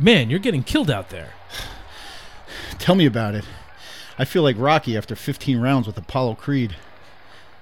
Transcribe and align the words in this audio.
Man, 0.00 0.30
you're 0.30 0.38
getting 0.38 0.62
killed 0.62 0.90
out 0.90 1.10
there. 1.10 1.30
Tell 2.78 2.94
me 2.94 3.04
about 3.04 3.34
it. 3.34 3.44
I 4.16 4.24
feel 4.24 4.42
like 4.44 4.54
Rocky 4.56 4.96
after 4.96 5.16
15 5.16 5.60
rounds 5.60 5.88
with 5.88 5.98
Apollo 5.98 6.36
Creed. 6.36 6.76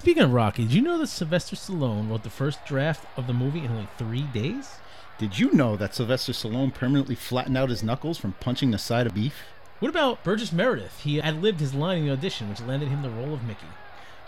Speaking 0.01 0.22
of 0.22 0.32
Rocky, 0.32 0.64
did 0.64 0.74
you 0.74 0.83
know 0.83 0.99
that 0.99 1.06
Sylvester 1.06 1.56
Stallone 1.56 2.10
wrote 2.10 2.24
the 2.24 2.30
first 2.30 2.64
draft 2.67 3.06
of 3.17 3.26
the 3.26 3.33
movie 3.33 3.60
in 3.60 3.71
only 3.71 3.88
three 3.96 4.22
days? 4.22 4.76
Did 5.19 5.38
you 5.38 5.51
know 5.53 5.76
that 5.76 5.94
Sylvester 5.94 6.33
Stallone 6.33 6.74
permanently 6.74 7.14
flattened 7.14 7.56
out 7.56 7.71
his 7.71 7.83
knuckles 7.83 8.19
from 8.19 8.35
punching 8.35 8.71
the 8.71 8.78
side 8.78 9.06
of 9.06 9.14
beef? 9.14 9.44
What 9.78 9.88
about 9.88 10.22
Burgess 10.22 10.53
Meredith? 10.53 11.00
He 11.00 11.21
ad 11.21 11.42
libbed 11.42 11.60
his 11.60 11.72
line 11.72 11.98
in 11.98 12.06
the 12.06 12.12
audition, 12.12 12.50
which 12.50 12.60
landed 12.60 12.90
him 12.90 13.00
the 13.00 13.10
role 13.10 13.32
of 13.32 13.44
Mickey. 13.44 13.66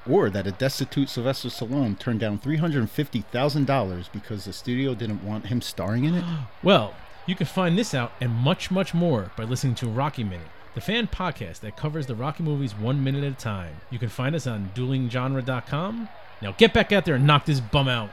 Or 0.09 0.31
that 0.31 0.47
a 0.47 0.53
destitute 0.53 1.11
Sylvester 1.11 1.49
Stallone 1.49 1.99
turned 1.99 2.21
down 2.21 2.39
$350,000 2.39 4.13
because 4.13 4.47
the 4.47 4.53
studio 4.55 4.95
didn't 4.95 5.23
want 5.23 5.47
him 5.47 5.61
starring 5.61 6.05
in 6.05 6.15
it? 6.15 6.25
Well, 6.63 6.95
you 7.29 7.35
can 7.35 7.47
find 7.47 7.79
this 7.79 7.93
out 7.93 8.11
and 8.23 8.33
much, 8.33 8.71
much 8.71 8.95
more 8.95 9.31
by 9.37 9.45
listening 9.45 9.75
to 9.75 9.87
Rocky 9.87 10.25
Minute, 10.25 10.49
the 10.75 10.81
fan 10.81 11.07
podcast 11.07 11.61
that 11.61 11.77
covers 11.77 12.07
the 12.07 12.15
Rocky 12.15 12.43
movies 12.43 12.75
one 12.75 13.05
minute 13.05 13.23
at 13.23 13.33
a 13.33 13.37
time. 13.37 13.77
You 13.91 13.99
can 13.99 14.09
find 14.09 14.35
us 14.35 14.47
on 14.47 14.71
duelinggenre.com. 14.75 16.09
Now 16.41 16.53
get 16.53 16.73
back 16.73 16.91
out 16.91 17.05
there 17.05 17.17
and 17.17 17.27
knock 17.27 17.45
this 17.45 17.61
bum 17.61 17.87
out. 17.87 18.09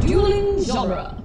Dueling 0.00 0.64
genre. 0.64 1.22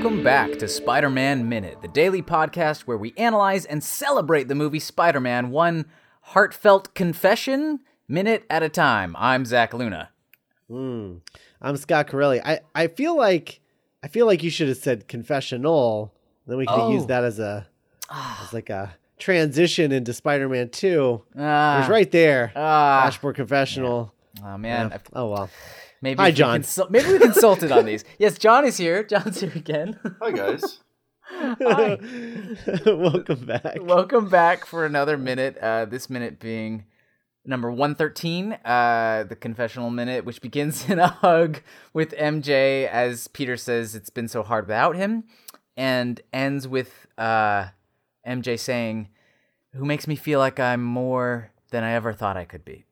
Welcome 0.00 0.22
back 0.22 0.60
to 0.60 0.68
Spider 0.68 1.10
Man 1.10 1.48
Minute, 1.48 1.82
the 1.82 1.88
daily 1.88 2.22
podcast 2.22 2.82
where 2.82 2.96
we 2.96 3.12
analyze 3.16 3.64
and 3.64 3.82
celebrate 3.82 4.46
the 4.46 4.54
movie 4.54 4.78
Spider 4.78 5.18
Man 5.18 5.50
one 5.50 5.86
heartfelt 6.20 6.94
confession 6.94 7.80
minute 8.06 8.44
at 8.48 8.62
a 8.62 8.68
time. 8.68 9.16
I'm 9.18 9.44
Zach 9.44 9.74
Luna. 9.74 10.10
I'm 10.70 11.20
Scott 11.76 12.06
Corelli. 12.06 12.40
I, 12.40 12.60
I 12.76 12.86
feel 12.86 13.16
like 13.16 13.60
I 14.00 14.06
feel 14.06 14.24
like 14.26 14.44
you 14.44 14.50
should 14.50 14.68
have 14.68 14.76
said 14.78 15.08
confessional. 15.08 16.14
Then 16.46 16.58
we 16.58 16.66
could 16.66 16.78
Oh. 16.78 16.92
used 16.92 17.08
that 17.08 17.24
as 17.24 17.40
a 17.40 17.66
as 18.08 18.52
like 18.52 18.70
a 18.70 18.94
transition 19.18 19.90
into 19.90 20.12
Spider-Man 20.14 20.68
2. 20.70 21.22
it 21.34 21.40
Ah, 21.40 21.78
was 21.80 21.88
right 21.88 22.10
there. 22.12 22.52
ah. 22.54 23.02
Dashboard 23.04 23.34
confessional. 23.34 24.14
oh 24.44 24.58
man, 24.58 24.90
Yeah. 24.90 24.98
Oh 25.12 25.26
well. 25.30 25.50
Maybe 26.02 26.20
Hi, 26.20 26.28
we 26.28 26.32
John. 26.32 26.54
consul- 26.56 26.88
maybe 26.90 27.12
we 27.12 27.18
consulted 27.18 27.72
on 27.72 27.84
these. 27.86 28.04
Yes, 28.18 28.38
John 28.38 28.64
is 28.64 28.76
here. 28.76 29.02
John's 29.04 29.40
here 29.40 29.52
again. 29.54 29.98
Hi 30.20 30.30
guys. 30.30 30.80
Hi. 31.30 31.98
Welcome 32.86 33.44
back. 33.46 33.78
Welcome 33.82 34.28
back 34.28 34.64
for 34.64 34.84
another 34.86 35.16
minute. 35.18 35.58
Uh, 35.58 35.84
this 35.84 36.08
minute 36.08 36.38
being 36.40 36.84
number 37.44 37.70
113, 37.70 38.52
uh, 38.64 39.24
the 39.28 39.36
confessional 39.36 39.90
minute, 39.90 40.24
which 40.24 40.40
begins 40.40 40.88
in 40.90 40.98
a 40.98 41.08
hug 41.08 41.60
with 41.92 42.12
MJ 42.12 42.88
as 42.88 43.28
Peter 43.28 43.56
says 43.56 43.94
it's 43.94 44.10
been 44.10 44.28
so 44.28 44.42
hard 44.42 44.66
without 44.66 44.96
him, 44.96 45.24
and 45.76 46.20
ends 46.32 46.66
with 46.66 47.06
uh, 47.18 47.66
MJ 48.26 48.58
saying, 48.58 49.08
Who 49.74 49.84
makes 49.84 50.06
me 50.06 50.16
feel 50.16 50.38
like 50.38 50.58
I'm 50.58 50.82
more 50.82 51.52
than 51.70 51.84
I 51.84 51.92
ever 51.92 52.12
thought 52.12 52.36
I 52.36 52.44
could 52.44 52.64
be. 52.64 52.84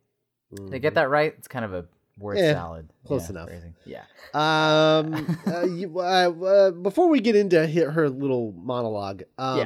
Did 0.54 0.74
I 0.74 0.78
get 0.78 0.94
that 0.94 1.08
right? 1.10 1.34
It's 1.36 1.48
kind 1.48 1.64
of 1.64 1.74
a 1.74 1.86
word 2.18 2.38
Yeah, 2.38 2.52
salad. 2.54 2.90
close 3.04 3.24
Yeah, 3.24 3.30
enough. 3.30 3.48
phrasing. 3.48 3.74
Yeah. 3.84 4.02
Um, 4.34 5.38
uh, 5.46 5.64
you, 5.66 5.98
uh, 5.98 6.30
uh, 6.30 6.70
before 6.72 7.08
we 7.08 7.20
get 7.20 7.36
into 7.36 7.66
her 7.66 8.08
little 8.08 8.52
monologue, 8.56 9.22
um, 9.38 9.58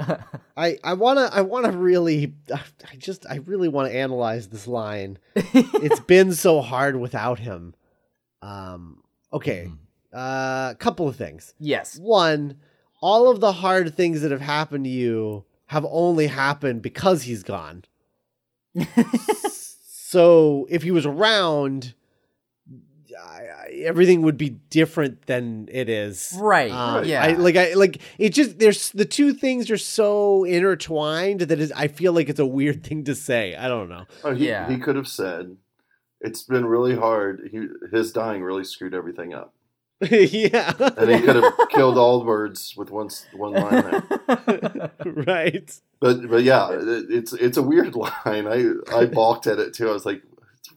yeah. 0.00 0.22
I 0.56 0.78
I 0.82 0.94
wanna 0.94 1.30
I 1.32 1.42
wanna 1.42 1.70
really 1.70 2.34
I 2.52 2.96
just 2.98 3.26
I 3.30 3.36
really 3.36 3.68
want 3.68 3.90
to 3.90 3.96
analyze 3.96 4.48
this 4.48 4.66
line. 4.66 5.18
it's 5.36 6.00
been 6.00 6.32
so 6.32 6.60
hard 6.62 6.96
without 6.96 7.38
him. 7.38 7.74
Um. 8.42 9.02
Okay. 9.32 9.70
Uh. 10.12 10.70
A 10.72 10.76
couple 10.78 11.06
of 11.08 11.14
things. 11.16 11.54
yes. 11.60 11.96
One, 11.98 12.56
all 13.00 13.30
of 13.30 13.38
the 13.40 13.52
hard 13.52 13.94
things 13.96 14.22
that 14.22 14.32
have 14.32 14.40
happened 14.40 14.84
to 14.84 14.90
you 14.90 15.44
have 15.66 15.86
only 15.88 16.26
happened 16.26 16.82
because 16.82 17.22
he's 17.22 17.42
gone. 17.44 17.84
So 20.14 20.66
if 20.70 20.82
he 20.82 20.90
was 20.92 21.04
around, 21.06 21.94
I, 23.20 23.40
I, 23.42 23.66
everything 23.84 24.22
would 24.22 24.36
be 24.36 24.50
different 24.70 25.26
than 25.26 25.68
it 25.70 25.88
is. 25.88 26.34
Right. 26.38 26.70
Um, 26.70 27.04
yeah. 27.04 27.22
I, 27.22 27.32
like 27.32 27.56
I 27.56 27.74
like 27.74 28.00
it. 28.18 28.30
Just 28.30 28.58
there's 28.58 28.90
the 28.92 29.04
two 29.04 29.32
things 29.32 29.70
are 29.70 29.78
so 29.78 30.44
intertwined 30.44 31.40
that 31.40 31.58
is, 31.60 31.72
I 31.72 31.88
feel 31.88 32.12
like 32.12 32.28
it's 32.28 32.40
a 32.40 32.46
weird 32.46 32.84
thing 32.84 33.04
to 33.04 33.14
say. 33.14 33.54
I 33.56 33.68
don't 33.68 33.88
know. 33.88 34.04
Oh, 34.24 34.34
he, 34.34 34.48
Yeah. 34.48 34.68
he 34.68 34.78
could 34.78 34.96
have 34.96 35.08
said, 35.08 35.56
"It's 36.20 36.42
been 36.42 36.66
really 36.66 36.96
hard. 36.96 37.48
He, 37.50 37.66
his 37.96 38.12
dying 38.12 38.42
really 38.42 38.64
screwed 38.64 38.94
everything 38.94 39.34
up." 39.34 39.53
yeah. 40.10 40.72
And 40.96 41.10
he 41.10 41.20
could 41.20 41.36
have 41.36 41.54
killed 41.70 41.96
all 41.96 42.18
the 42.20 42.24
birds 42.24 42.74
with 42.76 42.90
one 42.90 43.08
one 43.32 43.52
line 43.52 43.82
there. 44.28 44.90
right. 45.04 45.80
But 46.00 46.28
but 46.28 46.42
yeah, 46.42 46.70
it, 46.72 47.06
it's 47.10 47.32
it's 47.32 47.56
a 47.56 47.62
weird 47.62 47.94
line. 48.04 48.12
I 48.26 48.72
I 48.94 49.06
balked 49.06 49.46
at 49.46 49.58
it 49.58 49.74
too. 49.74 49.88
I 49.88 49.92
was 49.92 50.04
like, 50.04 50.22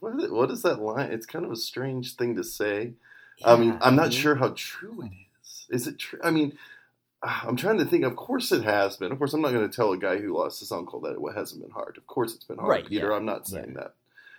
"What 0.00 0.14
is, 0.22 0.30
what 0.30 0.50
is 0.50 0.62
that 0.62 0.80
line?" 0.80 1.10
It's 1.12 1.26
kind 1.26 1.44
of 1.44 1.50
a 1.50 1.56
strange 1.56 2.14
thing 2.16 2.36
to 2.36 2.44
say. 2.44 2.92
I 3.44 3.56
mean, 3.56 3.76
I'm 3.80 3.96
not 3.96 4.12
sure 4.12 4.34
how 4.36 4.52
true 4.56 5.02
it 5.02 5.12
is. 5.42 5.66
Is 5.70 5.86
it 5.86 5.98
true? 5.98 6.20
I 6.22 6.30
mean. 6.30 6.56
Ah, 7.20 7.44
I'm 7.48 7.56
trying 7.56 7.78
to 7.78 7.84
think. 7.84 8.04
Of 8.04 8.14
course, 8.14 8.52
it 8.52 8.62
has 8.62 8.96
been. 8.96 9.10
Of 9.10 9.18
course, 9.18 9.34
I'm 9.34 9.40
not 9.42 9.50
going 9.50 9.68
to 9.68 9.74
tell 9.74 9.90
a 9.90 9.98
guy 9.98 10.18
who 10.18 10.38
lost 10.38 10.60
his 10.60 10.70
uncle 10.70 11.00
that 11.00 11.16
it 11.16 11.34
hasn't 11.36 11.60
been 11.60 11.72
hard. 11.72 11.96
Of 11.96 12.06
course, 12.06 12.32
it's 12.32 12.44
been 12.44 12.58
hard, 12.58 12.68
Right, 12.70 12.86
Peter. 12.86 13.08
yeah. 13.10 13.16
I'm 13.16 13.24
not 13.24 13.48
saying 13.48 13.74
that. 13.74 13.94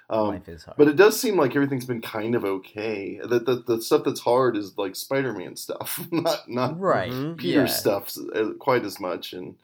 Um, 0.09 0.28
Life 0.30 0.50
is 0.50 0.64
hard. 0.64 0.78
But 0.78 0.88
it 0.88 0.96
does 0.96 1.20
seem 1.20 1.38
like 1.38 1.56
everything's 1.56 1.86
been 1.86 2.02
kind 2.02 2.34
of 2.34 2.44
okay. 2.44 3.20
The, 3.24 3.40
the, 3.40 3.64
the 3.75 3.81
stuff 3.81 4.03
that's 4.06 4.22
hard 4.22 4.58
is 4.58 4.75
like 4.78 4.96
Spider-Man 4.96 5.56
stuff, 5.56 6.00
not 6.12 6.50
not 6.50 6.80
right. 6.80 7.12
Mhm. 7.12 7.38
Peter's 7.38 7.70
yeah. 7.72 7.75
stuff 7.75 8.18
quite 8.58 8.84
as 8.86 9.00
much. 9.00 9.34
And 9.34 9.56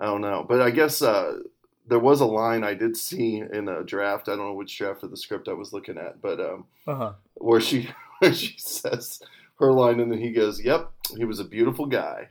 I 0.00 0.06
don't 0.06 0.20
know, 0.20 0.44
but 0.48 0.60
I 0.60 0.70
guess 0.70 1.02
uh, 1.02 1.38
there 1.86 2.00
was 2.00 2.20
a 2.20 2.26
line 2.26 2.64
I 2.64 2.74
did 2.74 2.96
see 2.96 3.38
in 3.52 3.68
a 3.68 3.84
draft. 3.84 4.28
I 4.28 4.32
don't 4.36 4.46
know 4.46 4.54
which 4.54 4.76
draft 4.76 5.04
of 5.04 5.10
the 5.12 5.16
script 5.16 5.46
I 5.48 5.52
was 5.52 5.72
looking 5.72 5.98
at, 5.98 6.20
but 6.20 6.40
um, 6.40 6.64
Uh-huh. 6.88 7.12
where 7.34 7.60
she 7.60 7.88
where 8.18 8.34
she 8.34 8.56
says 8.58 9.20
her 9.60 9.72
line, 9.72 10.00
and 10.00 10.10
then 10.10 10.18
he 10.20 10.32
goes, 10.32 10.60
"Yep, 10.64 10.90
he 11.16 11.24
was 11.24 11.38
a 11.38 11.44
beautiful 11.44 11.86
guy." 11.86 12.28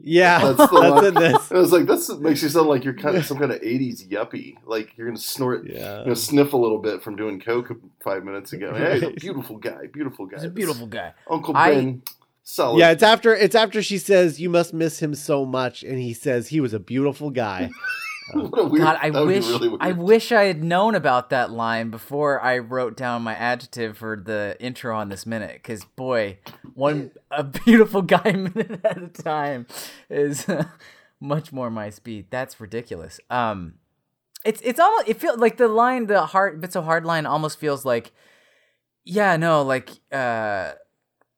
Yeah. 0.00 0.38
That's 0.40 0.58
That's, 0.58 0.70
the 0.72 0.78
line. 0.78 1.04
in 1.06 1.14
this. 1.14 1.50
And 1.50 1.58
I 1.58 1.60
was 1.60 1.72
like, 1.72 1.86
this 1.86 2.08
makes 2.16 2.42
you 2.42 2.48
sound 2.48 2.68
like 2.68 2.84
you're 2.84 2.94
kind 2.94 3.16
of 3.16 3.26
some 3.26 3.38
kind 3.38 3.52
of 3.52 3.60
'80s 3.60 4.08
yuppie. 4.08 4.54
Like 4.64 4.96
you're 4.96 5.06
gonna 5.08 5.18
snort." 5.18 5.66
Yeah. 5.68 6.00
You 6.00 6.06
know, 6.08 6.14
sniff 6.14 6.52
a 6.52 6.56
little 6.56 6.78
bit 6.78 7.02
from 7.02 7.16
doing 7.16 7.40
coke 7.40 7.70
five 8.02 8.24
minutes 8.24 8.52
ago. 8.52 8.72
Hey, 8.76 8.94
he's 8.94 9.02
a 9.02 9.06
Right. 9.08 9.16
beautiful 9.16 9.56
guy, 9.58 9.86
beautiful 9.92 10.26
guy. 10.26 10.36
He's 10.36 10.44
a 10.44 10.50
beautiful 10.50 10.86
guy. 10.86 11.12
Uncle 11.28 11.56
I- 11.56 11.74
Ben, 11.74 12.02
solid. 12.42 12.78
Yeah, 12.78 12.90
it's 12.92 13.02
after 13.02 13.34
it's 13.34 13.54
after 13.54 13.82
she 13.82 13.98
says 13.98 14.40
you 14.40 14.48
must 14.50 14.72
miss 14.72 15.00
him 15.00 15.14
so 15.14 15.44
much, 15.44 15.82
and 15.82 15.98
he 15.98 16.14
says 16.14 16.48
he 16.48 16.60
was 16.60 16.72
a 16.72 16.80
beautiful 16.80 17.30
guy. 17.30 17.70
Weird- 18.34 18.52
God, 18.78 18.98
I 19.02 19.10
that 19.10 19.20
would 19.20 19.28
be 19.28 19.34
wish 19.34 19.46
really. 19.48 19.76
I 19.80 19.92
wish 19.92 20.32
I 20.32 20.44
had 20.44 20.62
known 20.62 20.94
about 20.94 21.30
that 21.30 21.50
line 21.50 21.90
before 21.90 22.40
I 22.40 22.58
wrote 22.58 22.96
down 22.96 23.22
my 23.22 23.34
adjective 23.34 23.98
for 23.98 24.16
the 24.16 24.56
intro 24.60 24.96
on 24.96 25.08
this 25.10 25.26
minute. 25.26 25.54
Because 25.54 25.84
boy, 25.84 26.38
one 26.74 27.10
a 27.30 27.44
beautiful 27.44 28.02
guy 28.14 28.32
minute 28.32 28.80
at 28.84 29.02
a 29.02 29.08
time 29.08 29.66
is 30.10 30.46
much 31.20 31.52
more 31.52 31.70
my 31.70 31.90
speed. 31.90 32.26
That's 32.30 32.60
ridiculous. 32.60 33.20
Um, 33.30 33.74
it's 34.44 34.60
it's 34.62 34.80
almost 34.80 35.08
it 35.08 35.20
feels 35.20 35.38
like 35.38 35.56
the 35.56 35.68
line 35.68 36.06
the 36.06 36.26
hard 36.26 36.60
bit 36.60 36.72
so 36.72 36.82
hard 36.82 37.04
line 37.04 37.26
almost 37.26 37.58
feels 37.60 37.84
like 37.84 38.12
yeah 39.04 39.36
no 39.36 39.62
like 39.62 39.90
uh 40.10 40.72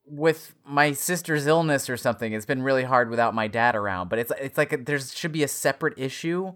with 0.07 0.55
my 0.67 0.93
sister's 0.93 1.47
illness 1.47 1.89
or 1.91 1.97
something 1.97 2.33
it's 2.33 2.47
been 2.47 2.63
really 2.63 2.83
hard 2.83 3.09
without 3.11 3.35
my 3.35 3.47
dad 3.49 3.75
around 3.77 4.09
but 4.09 4.19
it's 4.19 4.33
it's 4.41 4.57
like 4.59 4.85
there 4.87 4.99
should 4.99 5.33
be 5.33 5.43
a 5.43 5.49
separate 5.49 5.99
issue 5.99 6.53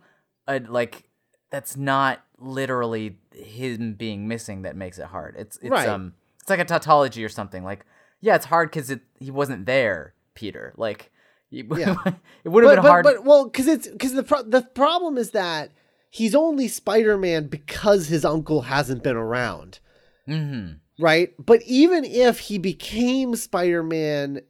uh, 0.46 0.60
like 0.68 1.04
that's 1.50 1.76
not 1.76 2.20
literally 2.38 3.18
him 3.34 3.94
being 3.94 4.28
missing 4.28 4.62
that 4.62 4.76
makes 4.76 4.98
it 4.98 5.06
hard. 5.06 5.34
It's 5.38 5.56
it's 5.58 5.70
Right. 5.70 5.88
um 5.88 6.14
it's 6.40 6.50
like 6.50 6.60
a 6.60 6.64
tautology 6.64 7.24
or 7.24 7.28
something. 7.28 7.64
Like 7.64 7.84
yeah, 8.20 8.34
it's 8.36 8.46
hard 8.46 8.70
because 8.70 8.90
it 8.90 9.00
he 9.18 9.30
wasn't 9.30 9.66
there, 9.66 10.14
Peter. 10.34 10.72
Like 10.76 11.10
you- 11.50 11.66
Yeah. 11.76 11.96
it 12.44 12.48
would 12.48 12.64
have 12.64 12.74
been 12.76 12.82
but, 12.82 12.88
hard. 12.88 13.04
but 13.04 13.24
well, 13.24 13.44
because 13.46 13.66
it's 13.66 13.88
because 13.88 14.12
the 14.14 14.22
pro- 14.22 14.42
the 14.42 14.62
problem 14.62 15.16
is 15.18 15.30
that 15.32 15.70
he's 16.10 16.34
only 16.34 16.68
Spider-Man 16.68 17.48
because 17.48 18.08
his 18.08 18.24
uncle 18.24 18.62
hasn't 18.62 19.02
been 19.02 19.16
around, 19.16 19.80
hmm 20.26 20.72
right? 21.00 21.30
But 21.38 21.62
even 21.64 22.04
if 22.04 22.40
he 22.40 22.58
became 22.58 23.36
Spider-Man, 23.36 24.40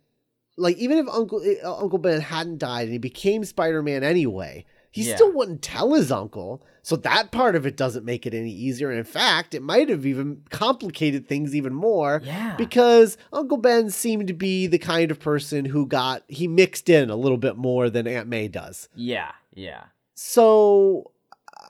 like 0.56 0.76
even 0.78 0.98
if 0.98 1.06
Uncle 1.08 1.42
uh, 1.62 1.76
Uncle 1.76 1.98
Ben 1.98 2.20
hadn't 2.20 2.58
died 2.58 2.84
and 2.84 2.92
he 2.92 2.98
became 2.98 3.44
Spider-Man 3.44 4.02
anyway, 4.02 4.64
he 4.90 5.02
Yeah. 5.08 5.14
still 5.16 5.32
wouldn't 5.32 5.62
tell 5.62 5.92
his 5.94 6.10
uncle. 6.10 6.62
So 6.82 6.96
that 6.96 7.30
part 7.30 7.54
of 7.54 7.66
it 7.66 7.76
doesn't 7.76 8.04
make 8.06 8.24
it 8.26 8.32
any 8.32 8.50
easier. 8.50 8.88
And 8.90 8.98
in 8.98 9.04
fact, 9.04 9.54
it 9.54 9.62
might 9.62 9.88
have 9.90 10.06
even 10.06 10.42
complicated 10.50 11.28
things 11.28 11.54
even 11.54 11.74
more. 11.74 12.22
Yeah. 12.24 12.56
Because 12.56 13.18
Uncle 13.32 13.58
Ben 13.58 13.90
seemed 13.90 14.26
to 14.28 14.32
be 14.32 14.66
the 14.66 14.78
kind 14.78 15.10
of 15.10 15.20
person 15.20 15.66
who 15.66 15.86
got 15.86 16.22
he 16.28 16.48
mixed 16.48 16.88
in 16.88 17.10
a 17.10 17.16
little 17.16 17.36
bit 17.36 17.56
more 17.56 17.90
than 17.90 18.06
Aunt 18.06 18.28
May 18.28 18.48
does. 18.48 18.88
Yeah, 18.94 19.32
yeah. 19.54 19.84
So 20.14 21.12
uh, 21.56 21.60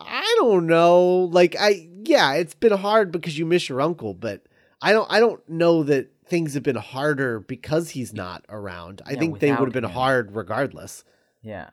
I 0.00 0.34
don't 0.40 0.66
know. 0.66 1.28
Like 1.32 1.56
I 1.58 1.88
yeah, 2.04 2.34
it's 2.34 2.54
been 2.54 2.72
hard 2.76 3.10
because 3.12 3.38
you 3.38 3.46
miss 3.46 3.68
your 3.68 3.80
uncle, 3.80 4.14
but 4.14 4.42
I 4.82 4.92
don't 4.92 5.10
I 5.10 5.20
don't 5.20 5.46
know 5.48 5.82
that 5.84 6.10
things 6.26 6.52
have 6.54 6.62
been 6.62 6.76
harder 6.76 7.40
because 7.40 7.90
he's 7.90 8.12
not 8.12 8.44
around. 8.50 9.00
I 9.06 9.12
Yeah, 9.12 9.18
think 9.18 9.38
they 9.38 9.50
would 9.50 9.60
have 9.60 9.72
been 9.72 9.84
him. 9.84 9.90
hard 9.90 10.34
regardless. 10.36 11.04
Yeah. 11.42 11.70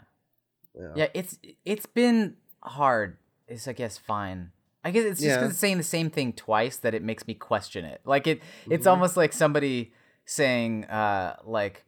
Yeah. 0.80 0.88
Yeah, 0.96 1.08
it's 1.14 1.38
it's 1.64 1.86
been 1.86 2.36
hard. 2.62 3.18
It's 3.48 3.68
I 3.68 3.74
guess 3.74 3.98
fine. 3.98 4.52
I 4.84 4.92
guess 4.92 5.04
it's 5.06 5.22
just 5.22 5.40
Yeah. 5.40 5.48
it's 5.48 5.58
saying 5.58 5.78
the 5.78 5.84
same 5.84 6.10
thing 6.10 6.34
twice 6.34 6.78
that 6.78 6.94
it 6.94 7.02
makes 7.02 7.26
me 7.28 7.34
question 7.34 7.86
it. 7.86 8.02
Like 8.06 8.28
it, 8.28 8.40
Mm-hmm. 8.42 8.72
it's 8.74 8.86
almost 8.88 9.18
like 9.18 9.34
somebody 9.34 9.94
saying, 10.26 10.86
uh, 10.86 11.38
like, 11.44 11.86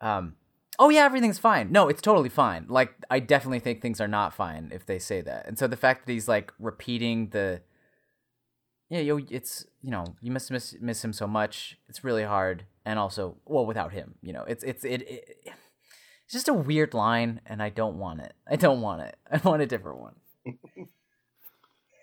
um, 0.00 0.34
"Oh 0.78 0.88
yeah, 0.88 1.04
everything's 1.04 1.38
fine." 1.38 1.70
No, 1.70 1.88
it's 1.88 2.00
totally 2.02 2.28
fine. 2.28 2.66
Like 2.68 2.94
I 3.10 3.20
definitely 3.20 3.60
think 3.60 3.80
things 3.82 4.00
are 4.00 4.08
not 4.08 4.34
fine 4.34 4.70
if 4.74 4.84
they 4.86 4.98
say 4.98 5.20
that. 5.20 5.46
And 5.46 5.58
so 5.58 5.66
the 5.68 5.76
fact 5.76 6.06
that 6.06 6.12
he's 6.12 6.26
like 6.28 6.52
repeating 6.58 7.28
the, 7.30 7.60
yeah, 8.88 9.00
yo, 9.00 9.18
it's 9.30 9.66
you 9.82 9.90
know 9.90 10.04
you 10.20 10.32
must 10.32 10.50
miss 10.50 10.74
miss 10.80 11.04
him 11.04 11.12
so 11.12 11.26
much. 11.26 11.78
It's 11.88 12.02
really 12.02 12.24
hard, 12.24 12.64
and 12.84 12.98
also 12.98 13.36
well 13.44 13.66
without 13.66 13.92
him, 13.92 14.14
you 14.22 14.32
know, 14.32 14.42
it's 14.44 14.64
it's 14.64 14.84
it. 14.84 15.02
it 15.08 15.52
it's 16.30 16.34
just 16.34 16.48
a 16.48 16.54
weird 16.54 16.94
line, 16.94 17.40
and 17.44 17.60
I 17.60 17.70
don't 17.70 17.96
want 17.98 18.20
it. 18.20 18.34
I 18.48 18.54
don't 18.54 18.80
want 18.80 19.02
it. 19.02 19.16
I 19.32 19.38
want 19.38 19.62
a 19.62 19.66
different 19.66 19.98
one. 19.98 20.14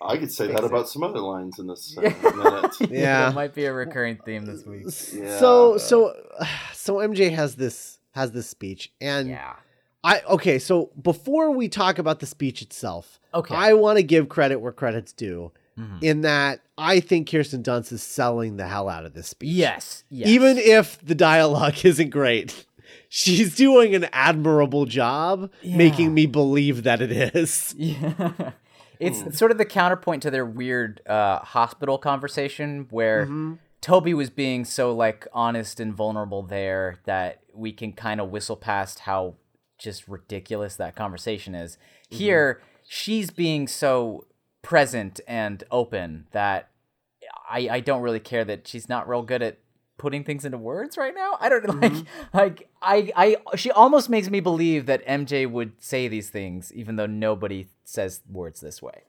I 0.02 0.18
could 0.18 0.30
say 0.30 0.48
Fix 0.48 0.60
that 0.60 0.64
it. 0.66 0.70
about 0.70 0.86
some 0.86 1.02
other 1.02 1.18
lines 1.20 1.58
in 1.58 1.66
this 1.66 1.96
uh, 1.96 2.02
minute. 2.36 2.76
Yeah. 2.90 3.30
it 3.30 3.34
might 3.34 3.54
be 3.54 3.64
a 3.64 3.72
recurring 3.72 4.18
theme 4.24 4.44
this 4.44 4.66
week. 4.66 4.84
Yeah. 5.14 5.38
So 5.38 5.78
so 5.78 6.14
so 6.74 6.96
MJ 6.96 7.32
has 7.34 7.54
this 7.56 7.98
has 8.12 8.32
this 8.32 8.46
speech 8.48 8.92
and 9.00 9.28
Yeah. 9.30 9.54
I 10.04 10.20
okay, 10.28 10.58
so 10.58 10.90
before 11.00 11.50
we 11.52 11.68
talk 11.70 11.98
about 11.98 12.20
the 12.20 12.26
speech 12.26 12.60
itself, 12.60 13.18
Okay. 13.34 13.54
I 13.54 13.72
want 13.72 13.96
to 13.96 14.02
give 14.02 14.28
credit 14.28 14.60
where 14.60 14.72
credit's 14.72 15.12
due 15.14 15.52
Mhm. 15.78 16.02
in 16.02 16.20
that 16.22 16.60
I 16.76 17.00
think 17.00 17.30
Kirsten 17.30 17.62
Dunst 17.62 17.92
is 17.92 18.02
selling 18.02 18.56
the 18.58 18.66
hell 18.68 18.88
out 18.90 19.04
of 19.06 19.14
this 19.14 19.28
speech. 19.28 19.50
Yes. 19.50 20.04
Yes. 20.10 20.28
Even 20.28 20.58
if 20.58 21.00
the 21.04 21.14
dialogue 21.14 21.84
isn't 21.84 22.10
great, 22.10 22.66
she's 23.08 23.54
doing 23.56 23.94
an 23.94 24.06
admirable 24.12 24.84
job 24.86 25.50
Yeah. 25.62 25.76
making 25.76 26.14
me 26.14 26.26
believe 26.26 26.82
that 26.84 27.00
it 27.00 27.12
is. 27.12 27.74
Yeah. 27.76 28.52
It's 29.00 29.38
sort 29.38 29.52
of 29.52 29.58
the 29.58 29.64
counterpoint 29.64 30.22
to 30.24 30.30
their 30.32 30.44
weird 30.44 31.00
uh, 31.06 31.38
hospital 31.38 31.98
conversation 31.98 32.88
where 32.90 33.26
Mm-hmm. 33.26 33.54
Tobey 33.80 34.12
was 34.12 34.28
being 34.28 34.64
so 34.64 34.92
like 34.92 35.28
honest 35.32 35.78
and 35.78 35.94
vulnerable 35.94 36.42
there 36.42 36.96
that 37.04 37.42
we 37.54 37.70
can 37.72 37.92
kind 37.92 38.20
of 38.20 38.28
whistle 38.30 38.56
past 38.56 38.98
how 38.98 39.34
just 39.78 40.08
ridiculous 40.08 40.74
that 40.74 40.96
conversation 40.96 41.54
is. 41.54 41.74
Mm-hmm. 42.10 42.16
Here, 42.16 42.60
she's 42.88 43.30
being 43.30 43.68
so 43.68 44.26
present 44.62 45.20
and 45.28 45.62
open 45.70 46.26
that 46.32 46.70
I 47.48 47.68
I 47.70 47.80
don't 47.80 48.02
really 48.02 48.18
care 48.18 48.44
that 48.46 48.66
she's 48.66 48.88
not 48.88 49.08
real 49.08 49.22
good 49.22 49.42
at 49.42 49.58
putting 49.98 50.24
things 50.24 50.44
into 50.44 50.56
words 50.58 50.96
right 50.96 51.14
now. 51.14 51.36
I 51.40 51.48
don't 51.48 51.66
like 51.80 51.92
Mm-hmm. 51.92 52.36
like 52.36 52.68
I 52.80 53.12
I 53.16 53.56
she 53.56 53.70
almost 53.70 54.08
makes 54.08 54.30
me 54.30 54.40
believe 54.40 54.86
that 54.86 55.06
MJ 55.06 55.50
would 55.50 55.72
say 55.78 56.08
these 56.08 56.30
things 56.30 56.72
even 56.72 56.96
though 56.96 57.06
nobody 57.06 57.68
says 57.84 58.22
words 58.30 58.60
this 58.60 58.80
way. 58.80 59.02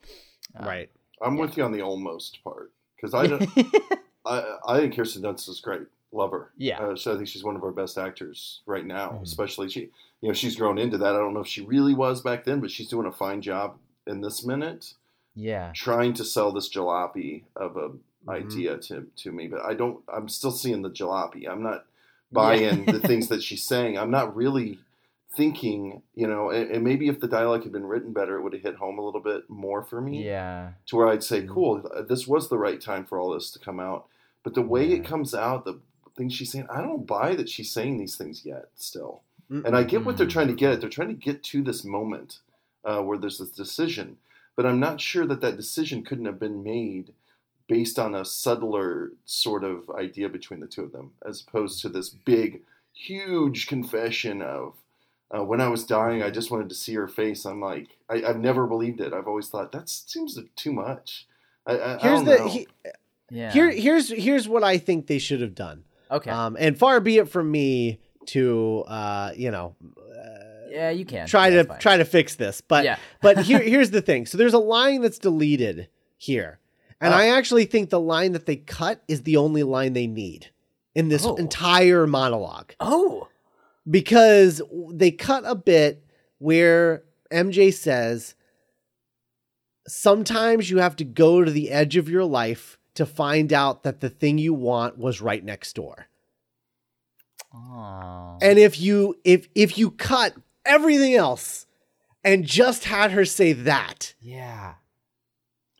right. 0.59 0.89
I'm 1.21 1.37
with 1.37 1.57
you 1.57 1.63
on 1.63 1.71
the 1.71 1.81
almost 1.81 2.39
part 2.43 2.71
because 2.95 3.13
I 3.13 3.27
don't. 3.27 3.49
I, 4.25 4.55
I 4.67 4.77
think 4.79 4.95
Kirsten 4.95 5.21
Dunst 5.21 5.49
is 5.49 5.59
great. 5.59 5.81
Love 6.11 6.31
her. 6.31 6.51
Yeah. 6.57 6.79
Uh, 6.79 6.95
so 6.95 7.13
I 7.13 7.17
think 7.17 7.27
she's 7.27 7.43
one 7.43 7.55
of 7.55 7.63
our 7.63 7.71
best 7.71 7.97
actors 7.97 8.61
right 8.65 8.85
now. 8.85 9.09
Mm-hmm. 9.09 9.23
Especially 9.23 9.69
she, 9.69 9.89
you 10.21 10.27
know, 10.29 10.33
she's 10.33 10.55
grown 10.55 10.77
into 10.77 10.97
that. 10.97 11.15
I 11.15 11.17
don't 11.19 11.33
know 11.33 11.41
if 11.41 11.47
she 11.47 11.61
really 11.61 11.93
was 11.93 12.21
back 12.21 12.45
then, 12.45 12.59
but 12.61 12.71
she's 12.71 12.87
doing 12.87 13.05
a 13.05 13.11
fine 13.11 13.41
job 13.41 13.77
in 14.07 14.21
this 14.21 14.45
minute, 14.45 14.93
yeah. 15.35 15.71
trying 15.75 16.13
to 16.13 16.25
sell 16.25 16.51
this 16.51 16.69
jalopy 16.73 17.43
of 17.55 17.77
a 17.77 17.91
Mm-hmm. 18.29 18.47
idea 18.51 18.77
to 18.77 19.07
to 19.17 19.31
me. 19.31 19.47
But 19.47 19.61
I 19.65 19.73
don't. 19.73 19.99
I'm 20.13 20.29
still 20.29 20.51
seeing 20.51 20.81
the 20.81 20.89
jalopy. 20.89 21.47
I'm 21.49 21.63
not 21.63 21.85
buying 22.31 22.85
the 22.85 22.99
things 23.09 23.27
that 23.29 23.43
she's 23.43 23.63
saying. 23.63 23.97
I'm 23.97 24.11
not 24.11 24.35
really 24.35 24.79
thinking. 25.35 26.01
You 26.15 26.27
know, 26.27 26.49
and, 26.49 26.69
and 26.71 26.83
maybe 26.83 27.07
if 27.07 27.19
the 27.19 27.27
dialogue 27.27 27.63
had 27.63 27.71
been 27.71 27.85
written 27.85 28.13
better, 28.13 28.37
it 28.37 28.41
would 28.43 28.53
have 28.53 28.61
hit 28.61 28.75
home 28.75 28.97
a 28.99 29.05
little 29.05 29.21
bit 29.21 29.49
more 29.49 29.83
for 29.83 30.01
me 30.01 30.25
Yeah. 30.25 30.71
to 30.87 30.95
where 30.95 31.07
I'd 31.07 31.23
say, 31.23 31.41
Mm-hmm. 31.41 31.53
cool, 31.53 31.91
this 32.07 32.27
was 32.27 32.49
the 32.49 32.57
right 32.57 32.81
time 32.81 33.05
for 33.05 33.19
all 33.19 33.33
this 33.33 33.51
to 33.51 33.59
come 33.59 33.79
out. 33.79 34.05
But 34.43 34.53
the 34.55 34.61
way 34.61 34.85
Yeah. 34.85 34.97
it 34.97 35.05
comes 35.05 35.33
out, 35.33 35.65
the 35.65 35.79
things 36.17 36.33
she's 36.33 36.51
saying, 36.51 36.67
I 36.69 36.81
don't 36.81 37.05
buy 37.07 37.35
that 37.35 37.49
she's 37.49 37.71
saying 37.71 37.97
these 37.97 38.17
things 38.17 38.45
yet 38.45 38.65
still. 38.75 39.21
And 39.51 39.75
I 39.75 39.81
get 39.81 40.05
what 40.05 40.15
they're 40.15 40.27
trying 40.27 40.49
to 40.49 40.53
get. 40.53 40.79
They're 40.79 40.91
trying 40.91 41.07
to 41.07 41.15
get 41.15 41.41
to 41.45 41.63
this 41.63 41.83
moment 41.83 42.37
uh, 42.85 43.01
where 43.01 43.17
there's 43.17 43.39
this 43.39 43.49
decision. 43.49 44.17
But 44.55 44.67
I'm 44.67 44.79
not 44.79 45.01
sure 45.01 45.25
that 45.25 45.41
that 45.41 45.57
decision 45.57 46.03
couldn't 46.03 46.25
have 46.25 46.39
been 46.39 46.61
made 46.61 47.13
based 47.69 47.97
on 47.97 48.15
a 48.15 48.25
subtler 48.25 49.11
sort 49.23 49.63
of 49.63 49.89
idea 49.97 50.27
between 50.27 50.59
the 50.59 50.67
two 50.67 50.83
of 50.83 50.91
them, 50.91 51.11
as 51.25 51.41
opposed 51.47 51.81
to 51.81 51.87
this 51.87 52.09
big, 52.09 52.63
huge 52.93 53.67
confession 53.67 54.41
of, 54.41 54.73
uh, 55.33 55.43
when 55.43 55.61
I 55.61 55.69
was 55.69 55.85
dying, 55.85 56.23
I 56.23 56.31
just 56.31 56.49
wanted 56.51 56.67
to 56.69 56.75
see 56.75 56.95
her 56.95 57.07
face. 57.07 57.45
I'm 57.45 57.61
like, 57.61 57.95
I, 58.09 58.23
I've 58.23 58.39
never 58.39 58.65
believed 58.67 58.99
it. 58.99 59.13
I've 59.13 59.27
always 59.27 59.47
thought 59.47 59.71
that 59.71 59.87
seems 59.87 60.37
too 60.55 60.73
much. 60.73 61.27
I, 61.67 61.77
I, 61.77 61.95
I 61.95 61.97
Here's 62.01 62.19
don't 62.19 62.25
the 62.25 62.37
know. 62.37 62.47
he, 62.49 62.67
Yeah. 63.29 63.51
here 63.51 63.69
here's 63.69 64.09
here's 64.09 64.47
what 64.49 64.63
I 64.63 64.79
think 64.79 65.05
they 65.05 65.19
should 65.19 65.41
have 65.41 65.53
done. 65.53 65.83
okay. 66.09 66.31
Um, 66.31 66.57
and 66.59 66.75
far 66.77 66.99
be 66.99 67.19
it 67.19 67.29
from 67.29 67.51
me 67.51 67.99
to 68.27 68.83
uh, 68.87 69.31
you 69.35 69.51
know, 69.51 69.75
yeah, 70.71 70.89
you 70.89 71.05
can 71.05 71.27
try 71.27 71.49
Yeah, 71.49 71.63
to 71.63 71.77
try 71.77 71.97
to 71.97 72.05
fix 72.05 72.33
this. 72.35 72.61
But 72.61 72.83
Yeah. 72.85 72.97
but 73.21 73.37
here 73.39 73.59
here's 73.61 73.91
the 73.91 74.01
thing. 74.01 74.25
So 74.25 74.37
there's 74.39 74.53
a 74.55 74.59
line 74.59 75.01
that's 75.01 75.19
deleted 75.19 75.89
here. 76.17 76.57
And 77.01 77.13
Oh. 77.13 77.17
I 77.17 77.27
actually 77.27 77.65
think 77.65 77.89
the 77.89 77.99
line 77.99 78.33
that 78.33 78.45
they 78.45 78.57
cut 78.57 79.03
is 79.07 79.23
the 79.23 79.37
only 79.37 79.63
line 79.63 79.93
they 79.93 80.07
need 80.07 80.51
in 80.95 81.09
this 81.09 81.25
Oh. 81.25 81.35
entire 81.35 82.05
monologue. 82.07 82.73
Oh. 82.79 83.27
Because 83.89 84.61
they 84.91 85.11
cut 85.11 85.43
a 85.45 85.55
bit 85.55 86.03
where 86.39 87.03
MJ 87.31 87.71
says 87.71 88.35
sometimes 89.87 90.69
you 90.69 90.77
have 90.79 90.95
to 90.97 91.03
go 91.05 91.43
to 91.43 91.49
the 91.51 91.71
edge 91.71 91.95
of 91.95 92.09
your 92.09 92.25
life 92.25 92.77
to 92.95 93.05
find 93.05 93.53
out 93.53 93.83
that 93.83 94.01
the 94.01 94.09
thing 94.09 94.37
you 94.37 94.53
want 94.53 94.97
was 94.97 95.21
right 95.21 95.43
next 95.43 95.73
door. 95.75 96.07
Oh. 97.53 98.37
And 98.41 98.59
if 98.59 98.79
you 98.79 99.15
if 99.23 99.47
if 99.55 99.77
you 99.77 99.91
cut 99.91 100.35
everything 100.65 101.15
else 101.15 101.65
and 102.23 102.45
just 102.45 102.83
had 102.85 103.11
her 103.11 103.25
say 103.25 103.53
that, 103.53 104.13
Yeah. 104.19 104.75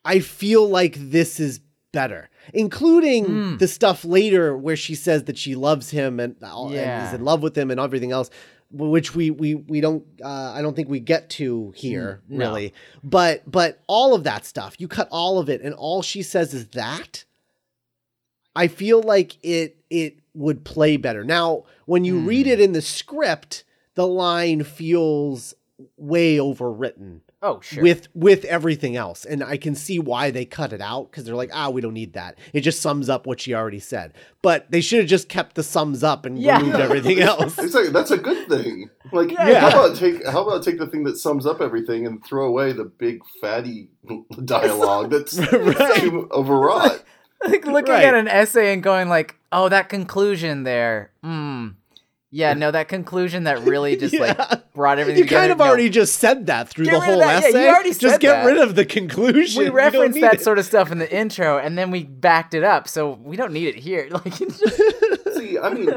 I 0.06 0.20
feel 0.20 0.68
like 0.68 0.96
this 0.98 1.40
is 1.40 1.60
better, 1.92 2.30
including 2.54 3.26
Mm. 3.26 3.60
the 3.60 3.68
stuff 3.68 4.06
later 4.06 4.56
where 4.56 4.76
she 4.76 4.96
says 4.96 5.24
that 5.26 5.38
she 5.38 5.56
loves 5.56 5.90
him 5.90 6.20
and, 6.20 6.36
all- 6.44 6.70
and 6.72 7.08
is 7.08 7.14
in 7.14 7.24
love 7.26 7.42
with 7.42 7.58
him 7.58 7.72
and 7.72 7.80
everything 7.80 8.12
else, 8.12 8.30
which 8.72 9.16
we 9.16 9.32
we 9.32 9.56
we 9.56 9.82
don't 9.82 10.06
uh, 10.24 10.54
I 10.56 10.62
don't 10.62 10.76
think 10.76 10.90
we 10.90 11.00
get 11.00 11.30
to 11.32 11.74
here 11.76 12.22
Mm, 12.30 12.38
no. 12.38 12.50
really. 12.52 12.74
But 13.04 13.50
but 13.50 13.82
all 13.88 14.14
of 14.14 14.24
that 14.26 14.46
stuff, 14.46 14.76
you 14.78 14.88
cut 14.88 15.08
all 15.12 15.40
of 15.40 15.50
it, 15.50 15.62
and 15.62 15.74
all 15.74 16.02
she 16.04 16.22
says 16.22 16.54
is 16.54 16.68
that. 16.70 17.26
I 18.56 18.68
feel 18.68 19.02
like 19.02 19.38
it 19.44 19.78
it 19.90 20.20
would 20.36 20.64
play 20.64 20.98
better. 20.98 21.24
Now, 21.24 21.64
when 21.86 22.06
you 22.06 22.20
read 22.20 22.46
Hmm. 22.46 22.52
it 22.54 22.62
in 22.62 22.74
the 22.74 22.82
script, 22.82 23.64
the 23.96 24.08
line 24.08 24.64
feels 24.64 25.56
way 25.98 26.38
overwritten 26.38 27.22
Oh, 27.42 27.62
sure. 27.62 27.82
with 27.84 28.10
with 28.14 28.44
everything 28.44 28.98
else 28.98 29.24
and 29.24 29.42
i 29.42 29.56
can 29.56 29.74
see 29.74 29.98
why 29.98 30.30
they 30.30 30.44
cut 30.44 30.74
it 30.74 30.82
out 30.82 31.10
because 31.10 31.24
they're 31.24 31.36
like 31.36 31.52
ah 31.54 31.70
we 31.70 31.80
don't 31.80 31.94
need 31.94 32.12
that 32.14 32.38
it 32.52 32.62
just 32.62 32.82
sums 32.82 33.08
up 33.08 33.26
what 33.26 33.40
she 33.40 33.54
already 33.54 33.80
said 33.80 34.14
but 34.42 34.70
they 34.72 34.82
should 34.82 35.00
have 35.00 35.08
just 35.08 35.30
kept 35.30 35.56
the 35.56 35.64
sums 35.64 36.04
up 36.04 36.26
and 36.26 36.38
Yeah. 36.38 36.58
removed 36.60 36.76
everything 36.82 37.20
else 37.32 37.58
It's 37.58 37.74
like, 37.74 37.88
that's 37.94 38.12
a 38.12 38.18
good 38.18 38.50
thing. 38.50 38.90
Like, 39.14 39.32
Yeah. 39.32 39.70
how 39.70 39.86
about 39.86 39.96
take 39.98 40.26
how 40.28 40.46
about 40.46 40.64
take 40.64 40.80
the 40.80 40.88
thing 40.88 41.06
that 41.06 41.18
sums 41.18 41.46
up 41.46 41.62
everything 41.62 42.06
and 42.06 42.22
throw 42.26 42.46
away 42.46 42.74
the 42.74 42.84
big 42.86 43.22
fatty 43.40 43.90
dialogue 44.46 45.10
that's 45.12 45.38
Right. 45.40 45.96
too 46.02 46.28
overwrought. 46.32 47.04
like 47.46 47.66
looking 47.66 47.94
Right. 47.94 48.04
at 48.04 48.16
an 48.16 48.28
essay 48.28 48.74
and 48.74 48.84
going 48.84 49.08
like, 49.08 49.36
"Oh, 49.54 49.70
that 49.70 49.88
conclusion 49.88 50.64
there. 50.64 51.12
Hmm. 51.24 51.70
Yeah, 52.32 52.54
no, 52.54 52.70
that 52.72 52.88
conclusion 52.90 53.46
that 53.46 53.62
really 53.64 53.96
just 54.04 54.14
Yeah. 54.14 54.36
like 54.38 54.74
brought 54.74 55.00
everything 55.00 55.24
together. 55.24 55.24
you 55.24 55.24
together. 55.24 55.42
kind 55.42 55.52
of 55.52 55.58
no. 55.60 55.66
already 55.66 55.90
just 55.90 56.20
said 56.20 56.46
that 56.48 56.70
through 56.70 56.86
Get 56.86 56.92
the 56.94 57.00
whole 57.00 57.20
that. 57.20 57.42
Yeah, 57.44 57.48
you 57.50 57.56
essay 57.56 57.68
already 57.70 57.90
just 57.90 58.00
said 58.02 58.20
get 58.20 58.32
that. 58.34 58.46
rid 58.46 58.58
of 58.60 58.76
the 58.76 58.86
conclusion 58.86 59.64
we 59.64 59.70
referenced 59.70 60.16
need 60.16 60.24
that 60.24 60.36
it. 60.36 60.42
sort 60.42 60.60
of 60.60 60.66
stuff 60.66 60.92
in 60.92 61.00
the 61.00 61.12
intro, 61.16 61.58
and 61.58 61.78
then 61.78 61.90
we 61.92 62.04
backed 62.04 62.54
it 62.54 62.64
up, 62.64 62.88
so 62.88 63.12
we 63.14 63.36
don't 63.36 63.54
need 63.54 63.68
it 63.68 63.76
here. 63.76 64.08
Like, 64.12 64.42
it's 64.42 64.60
just, 64.60 65.34
See, 65.38 65.58
I 65.58 65.70
mean, 65.74 65.90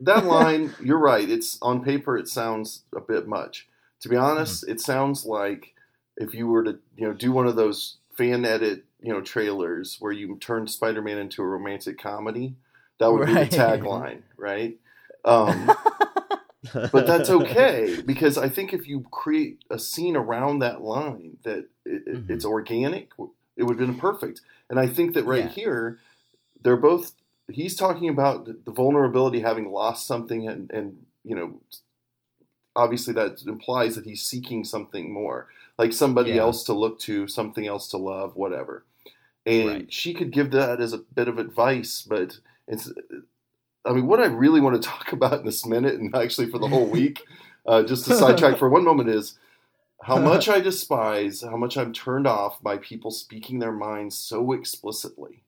that 0.00 0.24
line, 0.24 0.72
you're 0.82 0.98
right. 0.98 1.28
It's 1.28 1.58
on 1.60 1.82
paper, 1.84 2.16
it 2.16 2.28
sounds 2.28 2.82
a 2.96 3.00
bit 3.00 3.26
much. 3.26 3.66
To 4.00 4.08
be 4.08 4.16
mm-hmm. 4.16 4.24
honest, 4.24 4.66
it 4.68 4.80
sounds 4.80 5.24
like 5.26 5.74
if 6.16 6.32
you 6.34 6.46
were 6.46 6.62
to, 6.64 6.78
you 6.96 7.06
know, 7.06 7.12
do 7.12 7.32
one 7.32 7.46
of 7.46 7.56
those 7.56 7.96
fan 8.16 8.44
edit, 8.44 8.84
you 9.00 9.12
know, 9.12 9.20
trailers 9.20 9.96
where 10.00 10.12
you 10.12 10.36
turn 10.40 10.66
Spider-Man 10.66 11.18
into 11.18 11.42
a 11.42 11.46
romantic 11.46 11.98
comedy, 11.98 12.54
that 13.00 13.12
would 13.12 13.28
Right. 13.28 13.50
be 13.50 13.56
the 13.56 13.62
tagline, 13.62 14.22
right? 14.36 14.78
Um, 15.24 15.70
but 16.72 17.06
that's 17.06 17.30
okay 17.30 18.00
because 18.04 18.38
I 18.38 18.48
think 18.48 18.72
if 18.72 18.86
you 18.88 19.04
create 19.10 19.64
a 19.70 19.78
scene 19.78 20.16
around 20.16 20.60
that 20.60 20.82
line 20.82 21.36
that 21.44 21.68
it, 21.84 22.06
Mhm. 22.06 22.30
it's 22.30 22.44
organic, 22.44 23.10
it 23.56 23.64
would 23.64 23.78
have 23.78 23.88
been 23.88 23.98
perfect. 23.98 24.40
And 24.70 24.78
I 24.78 24.86
think 24.86 25.14
that 25.14 25.24
right 25.24 25.44
Yeah. 25.44 25.48
here, 25.48 25.98
they're 26.62 26.76
both. 26.76 27.12
He's 27.48 27.76
talking 27.76 28.08
about 28.08 28.46
the 28.46 28.70
vulnerability, 28.72 29.40
having 29.40 29.70
lost 29.70 30.06
something, 30.06 30.48
and 30.48 30.70
and 30.70 31.04
you 31.24 31.34
know, 31.36 31.60
obviously 32.76 33.14
that 33.14 33.42
implies 33.46 33.94
that 33.94 34.04
he's 34.04 34.22
seeking 34.22 34.64
something 34.64 35.12
more, 35.12 35.48
like 35.78 35.92
somebody 35.92 36.32
Yeah. 36.32 36.42
else 36.42 36.64
to 36.64 36.72
look 36.72 36.98
to, 37.00 37.26
something 37.28 37.66
else 37.66 37.88
to 37.88 37.98
love, 37.98 38.36
whatever. 38.36 38.84
And 39.46 39.68
Right. 39.68 39.92
she 39.92 40.14
could 40.14 40.32
give 40.32 40.50
that 40.52 40.80
as 40.80 40.92
a 40.92 40.98
bit 40.98 41.28
of 41.28 41.38
advice, 41.38 42.02
but 42.02 42.38
it's 42.66 42.90
I 43.86 43.92
mean, 43.92 44.06
what 44.06 44.20
I 44.20 44.26
really 44.26 44.60
want 44.60 44.80
to 44.80 44.88
talk 44.88 45.12
about 45.12 45.40
in 45.40 45.44
this 45.46 45.66
minute, 45.66 45.94
and 45.94 46.14
actually 46.14 46.50
for 46.50 46.58
the 46.58 46.68
whole 46.68 46.88
week, 46.90 47.22
uh, 47.66 47.82
just 47.82 48.06
to 48.06 48.14
sidetrack 48.14 48.58
for 48.58 48.68
one 48.68 48.84
moment, 48.84 49.08
is 49.08 49.38
how 50.02 50.18
much 50.30 50.48
I 50.48 50.60
despise, 50.60 51.42
how 51.42 51.56
much 51.56 51.76
I'm 51.76 51.92
turned 51.92 52.26
off 52.26 52.62
by 52.62 52.78
people 52.78 53.10
speaking 53.10 53.58
their 53.58 53.72
minds 53.72 54.16
so 54.16 54.52
explicitly. 54.52 55.42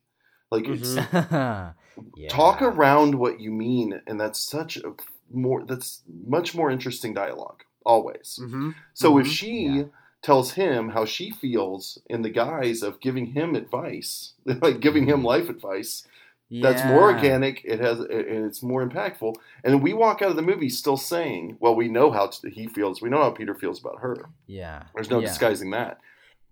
Like, 0.50 0.68
it's, 0.68 0.96
Mhm. 0.96 1.74
Yeah. 2.14 2.28
talk 2.28 2.60
around 2.60 3.14
what 3.14 3.40
you 3.40 3.50
mean, 3.50 4.00
and 4.06 4.20
that's 4.20 4.38
such 4.38 4.76
a 4.76 4.94
more 5.32 5.64
that's 5.64 6.02
much 6.26 6.54
more 6.54 6.70
interesting 6.70 7.14
dialogue 7.14 7.64
always. 7.84 8.38
Mhm. 8.40 8.74
So 8.94 9.18
if 9.18 9.26
Mhm. 9.26 9.30
she 9.30 9.62
Yeah. 9.62 9.84
tells 10.22 10.52
him 10.52 10.90
how 10.90 11.04
she 11.04 11.30
feels 11.30 11.98
in 12.06 12.22
the 12.22 12.30
guise 12.30 12.82
of 12.82 13.00
giving 13.00 13.26
him 13.26 13.54
advice, 13.54 14.34
like 14.44 14.80
giving 14.80 15.06
him 15.06 15.24
life 15.24 15.48
advice, 15.48 16.06
that's 16.50 16.84
more 16.84 17.02
organic. 17.12 17.62
It 17.64 17.80
has 17.80 18.00
and 18.00 18.44
it's 18.46 18.62
more 18.62 18.86
impactful. 18.86 19.34
And 19.64 19.82
we 19.82 19.92
walk 19.92 20.22
out 20.22 20.30
of 20.30 20.36
the 20.36 20.42
movie 20.42 20.68
still 20.68 20.96
saying, 20.96 21.56
"Well, 21.60 21.74
we 21.74 21.88
know 21.88 22.10
how 22.10 22.30
he 22.52 22.66
feels. 22.68 23.02
We 23.02 23.08
know 23.10 23.22
how 23.22 23.30
Peter 23.30 23.54
feels 23.54 23.80
about 23.80 24.00
her. 24.00 24.16
Yeah. 24.46 24.84
There's 24.94 25.10
no 25.10 25.18
yeah. 25.20 25.28
disguising 25.28 25.70
that." 25.70 25.98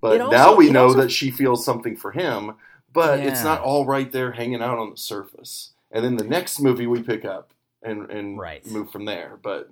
But 0.01 0.21
also- 0.21 0.37
now 0.37 0.55
we 0.57 0.71
know 0.71 0.85
also- 0.85 1.01
that 1.03 1.11
she 1.13 1.31
feels 1.31 1.65
something 1.65 1.97
for 1.97 2.11
him, 2.13 2.57
but 2.93 3.21
it's 3.21 3.43
not 3.45 3.61
all 3.61 3.87
right 3.87 4.11
there 4.11 4.33
hanging 4.33 4.63
out 4.63 4.79
on 4.79 4.91
the 4.91 4.97
surface. 4.97 5.73
And 5.91 6.05
then 6.05 6.17
the 6.17 6.25
next 6.25 6.61
movie 6.61 6.87
we 6.87 7.03
pick 7.03 7.25
up 7.25 7.53
and 7.83 8.11
and 8.11 8.39
Right. 8.39 8.67
move 8.67 8.91
from 8.91 9.05
there. 9.05 9.39
But 9.43 9.71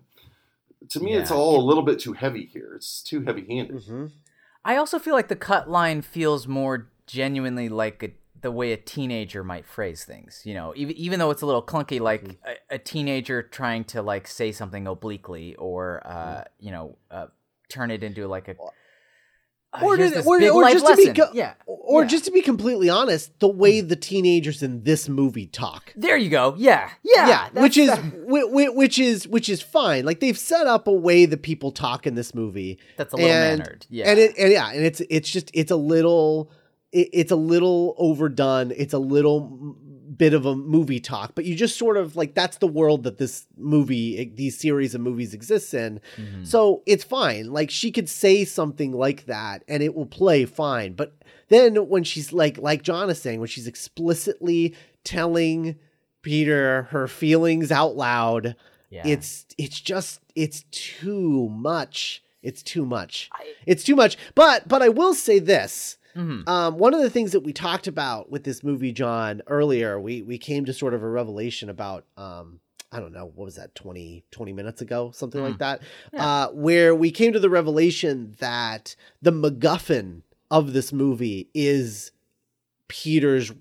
to 0.91 1.01
me, 1.01 1.15
it's 1.15 1.31
all 1.31 1.61
a 1.61 1.65
little 1.65 1.83
bit 1.83 1.99
too 2.01 2.13
heavy 2.13 2.47
here. 2.47 2.75
It's 2.77 3.03
too 3.03 3.23
heavy-handed. 3.23 3.77
Mhm. 3.83 4.11
I 4.65 4.77
also 4.77 4.99
feel 4.99 5.15
like 5.15 5.29
the 5.29 5.37
cut 5.37 5.69
line 5.69 6.03
feels 6.03 6.47
more 6.49 6.89
genuinely 7.07 7.69
like 7.69 8.03
a, 8.03 8.11
the 8.43 8.51
way 8.51 8.73
a 8.73 8.77
teenager 8.77 9.43
might 9.43 9.65
phrase 9.67 10.05
things. 10.05 10.43
You 10.45 10.55
know, 10.55 10.73
even 10.77 10.95
even 10.97 11.19
though 11.19 11.31
it's 11.31 11.43
a 11.43 11.47
little 11.47 11.63
clunky, 11.63 12.01
like 12.01 12.23
Mm-hmm. 12.25 12.49
a, 12.71 12.75
a 12.75 12.79
teenager 12.79 13.43
trying 13.43 13.85
to 13.85 14.03
like 14.03 14.27
say 14.29 14.53
something 14.53 14.87
obliquely 14.87 15.55
or 15.57 16.03
uh, 16.05 16.13
Mm-hmm. 16.13 16.67
you 16.67 16.73
know 16.73 16.97
uh, 17.11 17.27
turn 17.69 17.91
it 17.91 18.03
into 18.03 18.27
like 18.29 18.49
a. 18.49 18.53
Uh, 19.75 19.81
Or 19.83 19.97
this 19.97 20.27
or- 20.27 20.37
or 20.53 20.71
just 20.71 20.87
to 20.87 20.97
be 20.97 21.13
co- 21.15 21.31
yeah, 21.33 21.55
Or 21.65 22.03
Yeah. 22.03 22.09
just 22.09 22.27
to 22.27 22.31
be 22.31 22.43
completely 22.43 22.91
honest, 22.91 23.41
the 23.41 23.49
way 23.49 23.81
the 23.81 23.97
teenagers 23.97 24.63
in 24.63 24.83
this 24.85 25.09
movie 25.09 25.47
talk. 25.47 25.95
there 25.97 26.19
you 26.19 26.29
go. 26.29 26.55
Yeah, 26.59 26.91
yeah, 27.03 27.25
that's- 27.49 27.63
which 27.63 27.79
is 27.79 27.89
that- 27.89 28.01
whi- 28.29 28.45
whi- 28.51 28.69
which 28.69 28.99
is 28.99 29.27
which 29.27 29.49
is 29.49 29.63
fine. 29.63 30.05
Like 30.05 30.21
they've 30.21 30.37
set 30.37 30.67
up 30.67 30.87
a 30.89 30.93
way 30.93 31.25
that 31.25 31.41
people 31.43 31.71
talk 31.73 32.07
in 32.07 32.17
this 32.17 32.35
movie. 32.35 32.79
that's 32.99 33.15
a 33.15 33.17
little 33.17 33.31
and, 33.33 33.59
mannered. 33.61 33.87
Yeah, 33.89 34.11
And 34.11 34.19
it 34.19 34.37
and 34.37 34.53
yeah, 34.53 34.69
and 34.73 34.85
it's 34.85 35.01
it's 35.09 35.31
just 35.31 35.51
it's 35.55 35.71
a 35.71 35.77
little 35.77 36.51
it, 36.93 37.09
it's 37.13 37.33
a 37.33 37.37
little 37.37 37.95
overdone. 37.99 38.73
It's 38.77 38.93
a 38.95 38.99
little 38.99 39.77
bit 40.17 40.35
of 40.35 40.47
a 40.47 40.55
movie 40.55 41.01
talk, 41.01 41.35
but 41.35 41.45
you 41.45 41.55
just 41.55 41.79
sort 41.79 41.97
of 41.97 42.17
like 42.17 42.35
that's 42.35 42.59
the 42.59 42.67
world 42.67 43.03
that 43.05 43.19
this 43.19 43.47
movie 43.57 44.33
these 44.35 44.59
series 44.59 44.95
of 44.95 45.01
movies 45.01 45.35
exists 45.35 45.75
in. 45.75 46.01
Mhm. 46.17 46.47
So 46.47 46.83
it's 46.87 47.03
fine. 47.03 47.53
Like 47.53 47.71
she 47.71 47.91
could 47.91 48.09
say 48.09 48.45
something 48.45 48.93
like 48.93 49.27
that 49.27 49.65
and 49.67 49.83
it 49.83 49.95
will 49.95 50.07
play 50.07 50.45
fine. 50.45 50.93
But 50.93 51.15
then 51.49 51.89
when 51.89 52.05
she's 52.05 52.33
like 52.33 52.59
like 52.59 52.83
John 52.83 53.11
is 53.11 53.21
saying, 53.21 53.41
when 53.41 53.49
she's 53.49 53.67
explicitly 53.67 54.75
telling 55.03 55.77
Peter 56.21 56.85
her 56.91 57.09
feelings 57.09 57.73
out 57.73 57.97
loud, 57.97 58.55
yeah. 58.91 59.03
it's 59.07 59.47
it's 59.59 59.81
just 59.81 60.21
it's 60.35 60.65
too 60.71 61.49
much. 61.49 62.23
It's 62.43 62.63
too 62.63 62.85
much. 62.85 63.31
I- 63.33 63.55
It's 63.67 63.85
too 63.85 63.97
much. 63.97 64.17
But 64.35 64.67
but 64.69 64.83
I 64.83 64.89
will 64.89 65.15
say 65.15 65.39
this. 65.39 65.97
Mhm. 66.17 66.47
Um, 66.47 66.77
one 66.79 66.93
of 66.93 67.01
the 67.01 67.09
things 67.09 67.33
that 67.33 67.41
we 67.41 67.53
talked 67.55 67.87
about 67.87 68.31
with 68.31 68.45
this 68.45 68.63
movie, 68.63 68.93
John, 68.93 69.41
earlier, 69.47 69.99
we 70.01 70.21
we 70.23 70.37
came 70.39 70.65
to 70.67 70.73
sort 70.73 70.93
of 70.95 71.03
a 71.03 71.09
revelation 71.09 71.69
about 71.71 72.05
um, 72.17 72.61
I 72.95 73.01
don't 73.01 73.15
know, 73.15 73.25
what 73.35 73.47
was 73.47 73.55
that, 73.55 73.75
20, 73.75 74.23
20 74.31 74.53
minutes 74.53 74.83
ago, 74.83 75.13
something 75.15 75.41
like 75.43 75.57
that, 75.59 75.81
Yeah. 76.13 76.27
uh, 76.27 76.49
where 76.51 76.95
we 76.95 77.11
came 77.11 77.33
to 77.33 77.41
the 77.41 77.49
revelation 77.49 78.35
that 78.39 78.95
the 79.23 79.31
MacGuffin 79.33 80.21
of 80.51 80.75
this 80.75 80.93
movie 80.93 81.49
is 81.55 82.11
Peter's 82.89 83.53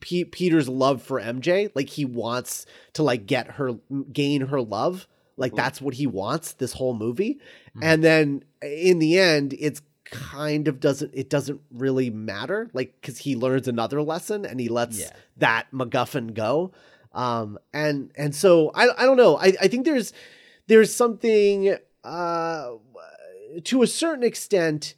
P- 0.00 0.24
Peter's 0.24 0.68
love 0.70 1.02
for 1.02 1.20
MJ. 1.20 1.70
Like 1.74 1.90
he 1.90 2.06
wants 2.06 2.64
to 2.94 3.02
like 3.02 3.26
get 3.26 3.52
her, 3.52 3.72
gain 4.10 4.42
her 4.46 4.62
love. 4.62 5.06
Like 5.38 5.54
that's 5.54 5.80
what 5.80 5.94
he 5.94 6.06
wants 6.06 6.52
this 6.52 6.72
whole 6.74 6.94
movie. 6.94 7.40
Mhm. 7.76 7.80
And 7.82 8.04
then 8.04 8.44
in 8.62 8.98
the 8.98 9.18
end, 9.18 9.54
it's 9.58 9.80
kind 10.04 10.68
of 10.68 10.80
doesn't 10.80 11.10
it 11.14 11.28
doesn't 11.30 11.60
really 11.70 12.08
matter 12.10 12.70
like 12.72 12.94
because 13.00 13.18
he 13.18 13.36
learns 13.36 13.68
another 13.68 14.00
lesson 14.02 14.44
and 14.46 14.58
he 14.58 14.68
lets 14.68 14.98
Yeah. 14.98 15.12
that 15.36 15.66
MacGuffin 15.72 16.34
go. 16.34 16.72
Um, 17.12 17.58
and 17.72 18.10
and 18.16 18.34
so 18.34 18.70
I 18.74 18.88
I 18.96 19.04
don't 19.04 19.16
know. 19.16 19.36
I 19.36 19.52
I 19.60 19.68
think 19.68 19.84
there's 19.84 20.12
there's 20.66 20.94
something 20.94 21.76
uh 22.04 22.70
to 23.64 23.82
a 23.82 23.86
certain 23.86 24.24
extent. 24.24 24.94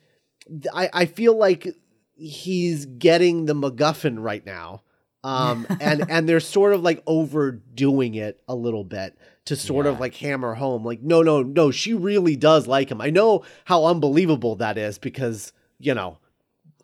I 0.73 0.88
I 0.92 1.04
feel 1.06 1.37
like 1.37 1.68
he's 2.16 2.87
getting 2.87 3.47
the 3.47 3.54
MacGuffin 3.54 4.16
right 4.23 4.44
now. 4.44 4.82
Um, 5.23 5.66
and 5.80 6.09
and 6.11 6.28
they're 6.28 6.40
sort 6.40 6.73
of 6.73 6.82
like 6.82 7.02
overdoing 7.06 8.14
it 8.14 8.40
a 8.49 8.54
little 8.54 8.85
bit 8.85 9.16
to 9.47 9.56
sort 9.56 9.87
of 9.87 9.99
like 10.00 10.14
hammer 10.16 10.54
home 10.54 10.85
like 10.85 11.02
no 11.02 11.23
no 11.23 11.42
no 11.42 11.70
she 11.70 11.94
really 11.94 12.37
does 12.37 12.66
like 12.66 12.90
him. 12.90 13.00
I 13.00 13.11
know 13.11 13.42
how 13.64 13.85
unbelievable 13.87 14.56
that 14.56 14.76
is 14.78 14.99
because 14.99 15.52
you 15.78 15.94
know 15.94 16.18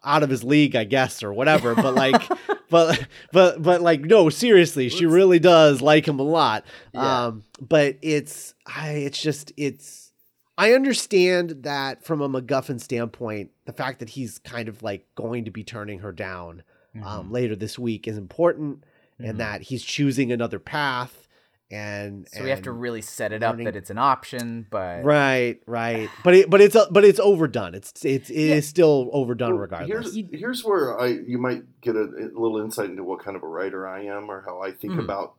out 0.04 0.22
of 0.22 0.30
his 0.30 0.42
league 0.44 0.74
I 0.76 0.84
guess 0.84 1.22
or 1.22 1.32
whatever 1.32 1.74
but 1.74 1.94
like 1.94 2.22
but 2.70 3.06
but 3.32 3.62
but 3.62 3.80
like 3.82 4.00
no 4.02 4.28
seriously 4.30 4.88
she 4.88 5.04
really 5.06 5.38
does 5.38 5.82
like 5.82 6.06
him 6.06 6.18
a 6.18 6.22
lot 6.22 6.64
Yeah. 6.94 7.26
um 7.26 7.44
but 7.60 7.96
it's 8.02 8.54
i 8.66 8.90
it's 8.90 9.20
just 9.20 9.52
it's 9.56 10.12
i 10.56 10.72
understand 10.74 11.62
that 11.64 12.04
from 12.04 12.20
a 12.20 12.28
macguffin 12.28 12.80
standpoint 12.80 13.50
the 13.64 13.72
fact 13.72 13.98
that 13.98 14.10
he's 14.10 14.38
kind 14.38 14.68
of 14.68 14.82
like 14.82 15.06
going 15.16 15.44
to 15.44 15.50
be 15.50 15.62
turning 15.64 16.00
her 16.00 16.12
down 16.12 16.62
Mm-hmm. 16.94 17.06
um 17.06 17.30
later 17.32 17.54
this 17.56 17.78
week 17.78 18.06
is 18.08 18.16
important 18.16 18.82
Mhm. 19.20 19.30
and 19.30 19.40
that 19.40 19.62
he's 19.62 19.82
choosing 19.82 20.30
another 20.32 20.58
path 20.58 21.25
and 21.70 22.28
so 22.32 22.44
we 22.44 22.50
have 22.50 22.62
to 22.62 22.70
really 22.72 23.02
set 23.02 23.32
it 23.32 23.42
up 23.42 23.56
that 23.58 23.74
it's 23.76 23.90
an 23.90 23.98
option, 23.98 24.66
but 24.70 25.04
right 25.04 25.60
right 25.66 26.08
but 26.22 26.34
it 26.34 26.48
but 26.50 26.60
it's 26.60 26.74
a, 26.76 26.86
but 26.90 27.04
it's 27.04 27.18
overdone 27.20 27.74
it's 27.74 28.04
it's 28.04 28.30
it 28.30 28.36
is 28.36 28.68
still 28.68 29.10
overdone 29.12 29.50
Well, 29.50 29.58
regardless 29.60 30.14
Here's 30.14 30.28
here's 30.32 30.64
where 30.64 30.98
I 31.00 31.06
you 31.08 31.38
might 31.38 31.64
get 31.80 31.96
a, 31.96 32.02
a 32.02 32.30
little 32.38 32.60
insight 32.60 32.90
into 32.90 33.02
what 33.04 33.18
kind 33.20 33.36
of 33.36 33.42
a 33.42 33.48
writer 33.48 33.86
I 33.88 34.04
am 34.04 34.30
or 34.30 34.42
how 34.42 34.60
I 34.62 34.70
think 34.72 34.94
Mhm. 34.94 35.00
about 35.04 35.34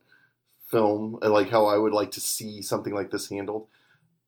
film 0.70 1.18
and 1.22 1.32
like 1.32 1.50
how 1.50 1.66
I 1.66 1.78
would 1.78 1.94
like 1.94 2.12
to 2.12 2.20
see 2.22 2.62
something 2.62 2.94
like 2.94 3.10
this 3.12 3.30
handled. 3.30 3.68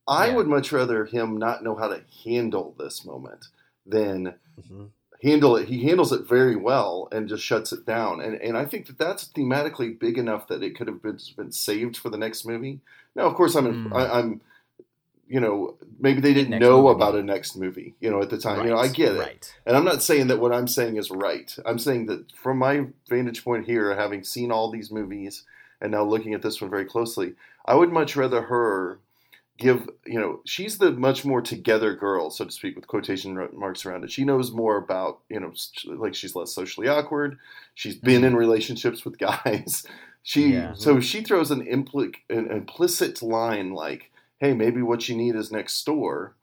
I 0.07 0.27
Yeah. 0.27 0.35
would 0.35 0.47
much 0.47 0.71
rather 0.71 1.05
him 1.05 1.37
not 1.37 1.63
know 1.63 1.75
how 1.75 1.89
to 1.89 2.01
handle 2.23 2.75
this 2.79 3.03
moment. 3.05 3.45
then 3.85 4.35
Mhm. 4.61 4.89
Handle 5.21 5.55
it. 5.55 5.67
He 5.67 5.83
handles 5.83 6.11
it 6.11 6.27
very 6.27 6.55
well 6.55 7.07
and 7.11 7.27
just 7.27 7.43
shuts 7.43 7.71
it 7.71 7.85
down. 7.85 8.21
And 8.21 8.35
and 8.41 8.57
I 8.57 8.65
think 8.65 8.87
that 8.87 8.97
that's 8.97 9.27
thematically 9.27 9.97
big 9.99 10.17
enough 10.17 10.47
that 10.47 10.63
it 10.63 10.75
could 10.75 10.87
have 10.87 11.01
been 11.01 11.19
been 11.35 11.51
saved 11.51 11.97
for 11.97 12.09
the 12.09 12.17
next 12.17 12.45
movie. 12.45 12.79
Now, 13.15 13.23
of 13.23 13.35
course, 13.35 13.55
I'm 13.55 13.89
Mm. 13.89 13.95
I, 13.95 14.19
I'm 14.19 14.41
you 15.27 15.39
know 15.39 15.75
maybe 15.99 16.21
they 16.21 16.33
didn't 16.33 16.59
know 16.59 16.81
movie. 16.81 16.95
about 16.95 17.15
a 17.15 17.23
next 17.23 17.55
movie. 17.55 17.95
You 17.99 18.09
know, 18.09 18.21
at 18.21 18.29
the 18.29 18.37
time, 18.37 18.65
you 18.65 18.71
know, 18.71 18.77
I 18.77 18.87
get 18.87 19.15
it. 19.15 19.19
Right. 19.19 19.55
And 19.65 19.75
I'm 19.77 19.85
not 19.85 20.01
saying 20.01 20.27
that 20.27 20.39
what 20.39 20.53
I'm 20.53 20.67
saying 20.67 20.97
is 20.97 21.11
right. 21.11 21.55
I'm 21.65 21.79
saying 21.79 22.07
that 22.07 22.31
from 22.31 22.57
my 22.57 22.87
vantage 23.09 23.43
point 23.43 23.65
here, 23.65 23.95
having 23.95 24.23
seen 24.23 24.51
all 24.51 24.71
these 24.71 24.91
movies 24.91 25.43
and 25.81 25.91
now 25.91 26.03
looking 26.03 26.33
at 26.33 26.41
this 26.41 26.59
one 26.61 26.69
very 26.69 26.85
closely, 26.85 27.35
I 27.65 27.75
would 27.75 27.91
much 27.91 28.15
rather 28.15 28.41
her 28.43 28.99
give, 29.59 29.87
you 30.05 30.19
know, 30.19 30.41
she's 30.45 30.77
the 30.77 30.91
much 30.91 31.25
more 31.25 31.41
together 31.41 31.93
girl, 31.95 32.29
so 32.29 32.45
to 32.45 32.51
speak, 32.51 32.75
with 32.75 32.87
quotation 32.87 33.35
marks 33.53 33.85
around 33.85 34.03
it. 34.03 34.11
She 34.11 34.23
knows 34.23 34.51
more 34.51 34.77
about, 34.77 35.19
you 35.29 35.39
know, 35.39 35.53
like 35.85 36.15
she's 36.15 36.35
less 36.35 36.51
socially 36.53 36.87
awkward. 36.87 37.37
She's 37.75 37.95
been 37.95 38.23
in 38.23 38.35
relationships 38.35 39.05
with 39.05 39.17
guys. 39.17 39.85
She 40.21 40.51
Yeah. 40.53 40.73
so 40.73 40.99
she 40.99 41.21
throws 41.21 41.49
an, 41.49 41.65
impli- 41.65 42.13
an 42.29 42.51
implicit 42.51 43.21
line 43.21 43.71
like, 43.71 44.11
"Hey, 44.37 44.53
maybe 44.53 44.81
what 44.81 45.07
you 45.07 45.15
need 45.15 45.33
is 45.35 45.49
next 45.49 45.81
door." 45.85 46.35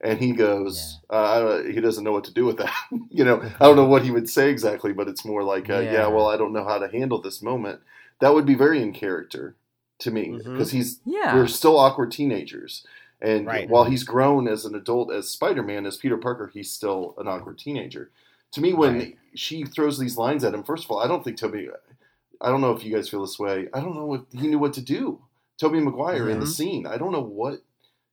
And 0.00 0.20
he 0.20 0.32
goes, 0.32 1.00
uh, 1.10 1.16
I 1.16 1.38
don't, 1.40 1.72
he 1.72 1.80
doesn't 1.80 2.04
know 2.04 2.12
what 2.12 2.24
to 2.24 2.32
do 2.32 2.44
with 2.44 2.58
that. 2.58 2.72
you 3.10 3.24
know, 3.24 3.40
I 3.60 3.64
don't 3.64 3.76
know 3.76 3.86
what 3.86 4.04
he 4.04 4.12
would 4.12 4.28
say 4.30 4.50
exactly, 4.50 4.92
but 4.92 5.08
it's 5.08 5.24
more 5.24 5.42
like, 5.42 5.68
uh, 5.68 5.80
yeah. 5.80 5.92
Yeah. 5.92 6.06
well, 6.06 6.28
I 6.28 6.36
don't 6.36 6.52
know 6.52 6.64
how 6.64 6.78
to 6.78 6.88
handle 6.88 7.20
this 7.20 7.42
moment. 7.42 7.80
That 8.20 8.34
would 8.34 8.46
be 8.46 8.54
very 8.54 8.80
in 8.80 8.92
character 8.92 9.56
to 10.04 10.10
me 10.10 10.38
because 10.42 10.70
he's 10.70 11.00
Yeah. 11.04 11.34
we're 11.34 11.46
still 11.46 11.76
awkward 11.78 12.12
teenagers, 12.12 12.86
and 13.20 13.46
Right. 13.46 13.68
while 13.68 13.84
he's 13.84 14.04
grown 14.04 14.46
as 14.48 14.64
an 14.64 14.74
adult 14.74 15.12
as 15.12 15.28
Spider 15.28 15.62
Man, 15.62 15.84
as 15.86 15.96
Peter 15.96 16.16
Parker, 16.16 16.46
he's 16.54 16.70
still 16.70 17.14
an 17.18 17.26
awkward 17.28 17.58
teenager. 17.58 18.10
To 18.52 18.60
me, 18.60 18.72
when 18.72 18.94
Right. 18.98 19.18
she 19.34 19.64
throws 19.64 19.98
these 19.98 20.16
lines 20.16 20.44
at 20.44 20.54
him, 20.54 20.62
first 20.62 20.84
of 20.84 20.90
all, 20.90 21.00
I 21.00 21.08
don't 21.08 21.24
think 21.24 21.36
Tobey. 21.36 21.68
I 22.40 22.48
don't 22.48 22.60
know 22.60 22.72
if 22.72 22.84
you 22.84 22.94
guys 22.94 23.08
feel 23.08 23.20
this 23.22 23.38
way. 23.38 23.68
I 23.74 23.80
don't 23.80 23.94
know 23.96 24.14
if 24.14 24.22
he 24.32 24.46
knew 24.46 24.58
what 24.58 24.74
to 24.74 24.80
do. 24.82 25.20
Tobey 25.58 25.80
Maguire 25.80 26.28
in 26.28 26.40
the 26.40 26.46
Mhm. 26.46 26.56
scene. 26.56 26.86
I 26.86 26.96
don't 26.98 27.12
know 27.12 27.20
what 27.22 27.62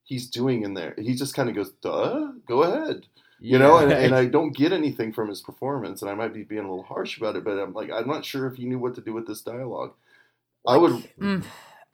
he's 0.04 0.28
doing 0.30 0.62
in 0.62 0.74
there. 0.74 0.94
He 0.98 1.14
just 1.14 1.34
kind 1.34 1.48
of 1.48 1.54
goes, 1.54 1.70
"Duh, 1.82 2.32
go 2.46 2.62
ahead." 2.62 3.06
you 3.44 3.58
know 3.58 3.78
and, 3.78 3.90
and 3.92 4.14
i 4.14 4.24
don't 4.24 4.56
get 4.56 4.70
anything 4.72 5.12
from 5.12 5.28
his 5.28 5.40
performance 5.40 6.00
and 6.00 6.08
i 6.08 6.14
might 6.14 6.32
be 6.32 6.44
being 6.44 6.62
a 6.64 6.68
little 6.70 6.84
harsh 6.84 7.16
about 7.16 7.34
it 7.34 7.42
but 7.42 7.58
i'm 7.58 7.72
like 7.74 7.90
i'm 7.90 8.06
not 8.06 8.24
sure 8.24 8.46
if 8.46 8.54
he 8.54 8.64
knew 8.66 8.78
what 8.78 8.94
to 8.94 9.00
do 9.00 9.12
with 9.12 9.26
this 9.26 9.40
dialogue 9.42 9.92
i 10.64 10.76
would 10.76 10.92
Mm, 11.18 11.42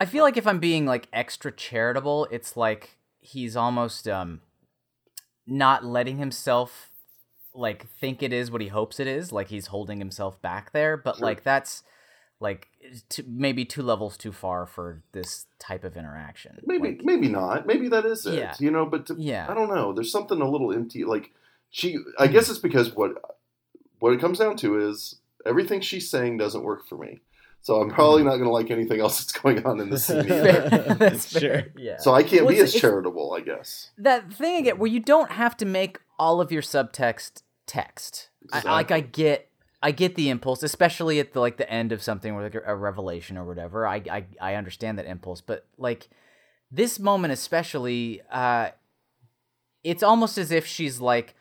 I 0.00 0.04
feel 0.06 0.22
like 0.22 0.36
if 0.36 0.46
I'm 0.46 0.60
being 0.60 0.86
like 0.86 1.08
extra 1.12 1.50
charitable, 1.52 2.28
it's 2.30 2.56
like 2.56 2.98
he's 3.20 3.56
almost 3.56 4.06
um 4.08 4.40
not 5.46 5.84
letting 5.84 6.18
himself 6.18 6.90
like 7.54 7.86
think 8.00 8.22
it 8.22 8.32
is 8.32 8.50
what 8.50 8.60
he 8.60 8.68
hopes 8.68 9.00
it 9.00 9.06
is, 9.06 9.32
like 9.32 9.48
he's 9.48 9.66
holding 9.68 9.98
himself 9.98 10.40
back 10.40 10.72
there, 10.72 10.96
but 10.96 11.16
Sure. 11.16 11.26
like 11.26 11.42
that's 11.42 11.82
like 12.40 12.68
maybe 13.26 13.64
two 13.64 13.82
levels 13.82 14.16
too 14.16 14.30
far 14.30 14.64
for 14.64 15.02
this 15.12 15.46
type 15.58 15.82
of 15.82 15.96
interaction. 15.96 16.56
maybe 16.64 16.90
Like, 16.90 17.04
maybe 17.04 17.28
not 17.28 17.66
maybe 17.66 17.88
that 17.88 18.04
is 18.06 18.24
it 18.26 18.34
Yeah. 18.34 18.54
you 18.60 18.70
know 18.70 18.86
but 18.86 19.06
to, 19.06 19.16
Yeah. 19.18 19.46
i 19.48 19.54
don't 19.54 19.68
know 19.74 19.92
there's 19.92 20.12
something 20.12 20.40
a 20.40 20.48
little 20.48 20.72
empty 20.72 21.02
like 21.02 21.32
she 21.70 21.98
i 22.16 22.28
guess 22.28 22.48
it's 22.48 22.60
because 22.60 22.94
what 22.94 23.20
what 23.98 24.12
it 24.12 24.20
comes 24.20 24.38
down 24.38 24.56
to 24.58 24.78
is 24.88 25.16
everything 25.44 25.80
she's 25.80 26.08
saying 26.08 26.36
doesn't 26.36 26.62
work 26.62 26.86
for 26.86 26.96
me 26.96 27.18
so 27.60 27.80
i'm 27.80 27.90
probably 27.90 28.22
not 28.22 28.32
going 28.32 28.44
to 28.44 28.50
like 28.50 28.70
anything 28.70 29.00
else 29.00 29.18
that's 29.24 29.32
going 29.32 29.64
on 29.66 29.80
in 29.80 29.90
the 29.90 29.98
scene 29.98 30.18
either. 30.18 30.26
Fair. 30.70 30.94
That's 30.94 31.28
Sure. 31.28 31.40
fair. 31.40 31.72
Yeah. 31.76 31.96
so 31.98 32.14
i 32.14 32.22
can't 32.22 32.44
Well, 32.46 32.54
be 32.54 32.60
as 32.60 32.72
charitable 32.74 33.32
i 33.34 33.40
guess 33.40 33.90
that 33.98 34.32
thing 34.32 34.56
again 34.56 34.78
where 34.78 34.90
you 34.90 35.00
don't 35.00 35.32
have 35.32 35.56
to 35.58 35.66
make 35.66 35.98
all 36.18 36.40
of 36.40 36.50
your 36.50 36.62
subtext 36.62 37.42
text. 37.66 38.30
I, 38.52 38.62
like 38.62 38.90
I 38.90 39.00
get 39.00 39.50
I 39.80 39.92
get 39.92 40.16
the 40.16 40.30
impulse, 40.30 40.64
especially 40.64 41.20
at 41.20 41.32
the 41.32 41.38
like 41.40 41.58
the 41.58 41.70
end 41.70 41.92
of 41.92 42.02
something 42.02 42.32
or 42.32 42.42
like 42.42 42.54
a, 42.56 42.62
a 42.66 42.74
revelation 42.74 43.36
or 43.36 43.44
whatever. 43.44 43.86
I, 43.86 44.02
I 44.10 44.24
I 44.40 44.54
understand 44.56 44.98
that 44.98 45.06
impulse, 45.06 45.40
but 45.42 45.66
like 45.76 46.08
this 46.72 46.98
moment 46.98 47.32
especially, 47.32 48.20
uh, 48.32 48.70
it's 49.84 50.02
almost 50.02 50.38
as 50.38 50.50
if 50.50 50.66
she's 50.66 50.98
like 51.00 51.34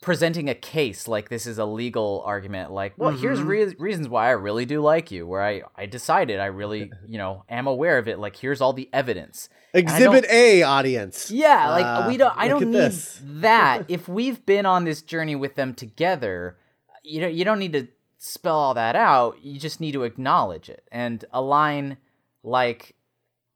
presenting 0.00 0.48
a 0.48 0.54
case 0.54 1.06
like 1.06 1.28
this 1.28 1.46
is 1.46 1.58
a 1.58 1.64
legal 1.66 2.22
argument 2.24 2.70
like 2.72 2.94
well 2.96 3.10
here's 3.10 3.38
Mhm. 3.40 3.46
re- 3.46 3.74
reasons 3.78 4.08
why 4.08 4.28
i 4.28 4.30
really 4.30 4.64
do 4.64 4.80
like 4.80 5.10
you 5.10 5.26
where 5.26 5.42
i 5.42 5.60
i 5.76 5.84
decided 5.84 6.40
i 6.40 6.46
really 6.46 6.90
you 7.06 7.18
know 7.18 7.44
am 7.50 7.66
aware 7.66 7.98
of 7.98 8.08
it 8.08 8.18
like 8.18 8.36
here's 8.36 8.60
all 8.62 8.72
the 8.72 8.88
evidence 8.92 9.48
Exhibit 9.72 10.24
A, 10.30 10.62
audience. 10.64 11.30
yeah, 11.30 11.70
like 11.70 11.86
Uh, 11.86 12.08
we 12.08 12.16
don't. 12.16 12.34
I 12.36 12.48
don't 12.48 12.64
need 12.64 12.74
this. 12.74 13.22
that. 13.24 13.84
If 13.88 14.08
we've 14.08 14.44
been 14.44 14.66
on 14.66 14.82
this 14.84 15.00
journey 15.00 15.36
with 15.36 15.54
them 15.54 15.74
together, 15.74 16.56
you 17.04 17.20
know, 17.20 17.28
you 17.28 17.44
don't 17.44 17.60
need 17.60 17.72
to 17.74 17.86
spell 18.18 18.56
all 18.58 18.74
that 18.74 18.96
out. 18.96 19.36
You 19.44 19.60
just 19.60 19.80
need 19.80 19.92
to 19.92 20.02
acknowledge 20.02 20.68
it. 20.68 20.82
And 20.90 21.24
a 21.32 21.40
line 21.40 21.98
like, 22.42 22.96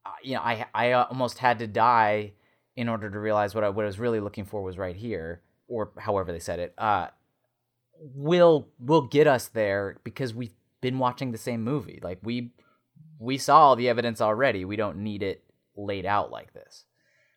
uh, 0.05 0.11
you 0.23 0.35
know, 0.35 0.41
I 0.41 0.67
I 0.73 0.93
almost 0.93 1.39
had 1.39 1.59
to 1.59 1.67
die 1.67 2.31
in 2.77 2.87
order 2.87 3.09
to 3.09 3.19
realize 3.19 3.53
what 3.53 3.65
I 3.65 3.69
what 3.69 3.83
I 3.83 3.87
was 3.87 3.99
really 3.99 4.21
looking 4.21 4.45
for 4.45 4.61
was 4.63 4.77
right 4.77 4.95
here, 4.95 5.41
or 5.67 5.91
however 5.97 6.31
they 6.31 6.39
said 6.39 6.59
it. 6.59 6.73
Uh, 6.77 7.07
will 8.13 8.67
will 8.79 9.03
get 9.07 9.27
us 9.27 9.47
there 9.47 9.97
because 10.03 10.33
we've 10.33 10.53
been 10.81 10.99
watching 10.99 11.31
the 11.31 11.37
same 11.37 11.63
movie. 11.63 11.99
Like 12.03 12.19
we 12.23 12.51
we 13.19 13.37
saw 13.37 13.59
all 13.59 13.75
the 13.75 13.89
evidence 13.89 14.21
already. 14.21 14.65
We 14.65 14.75
don't 14.75 14.97
need 14.97 15.23
it 15.23 15.43
laid 15.77 16.05
out 16.05 16.31
like 16.31 16.53
this. 16.53 16.83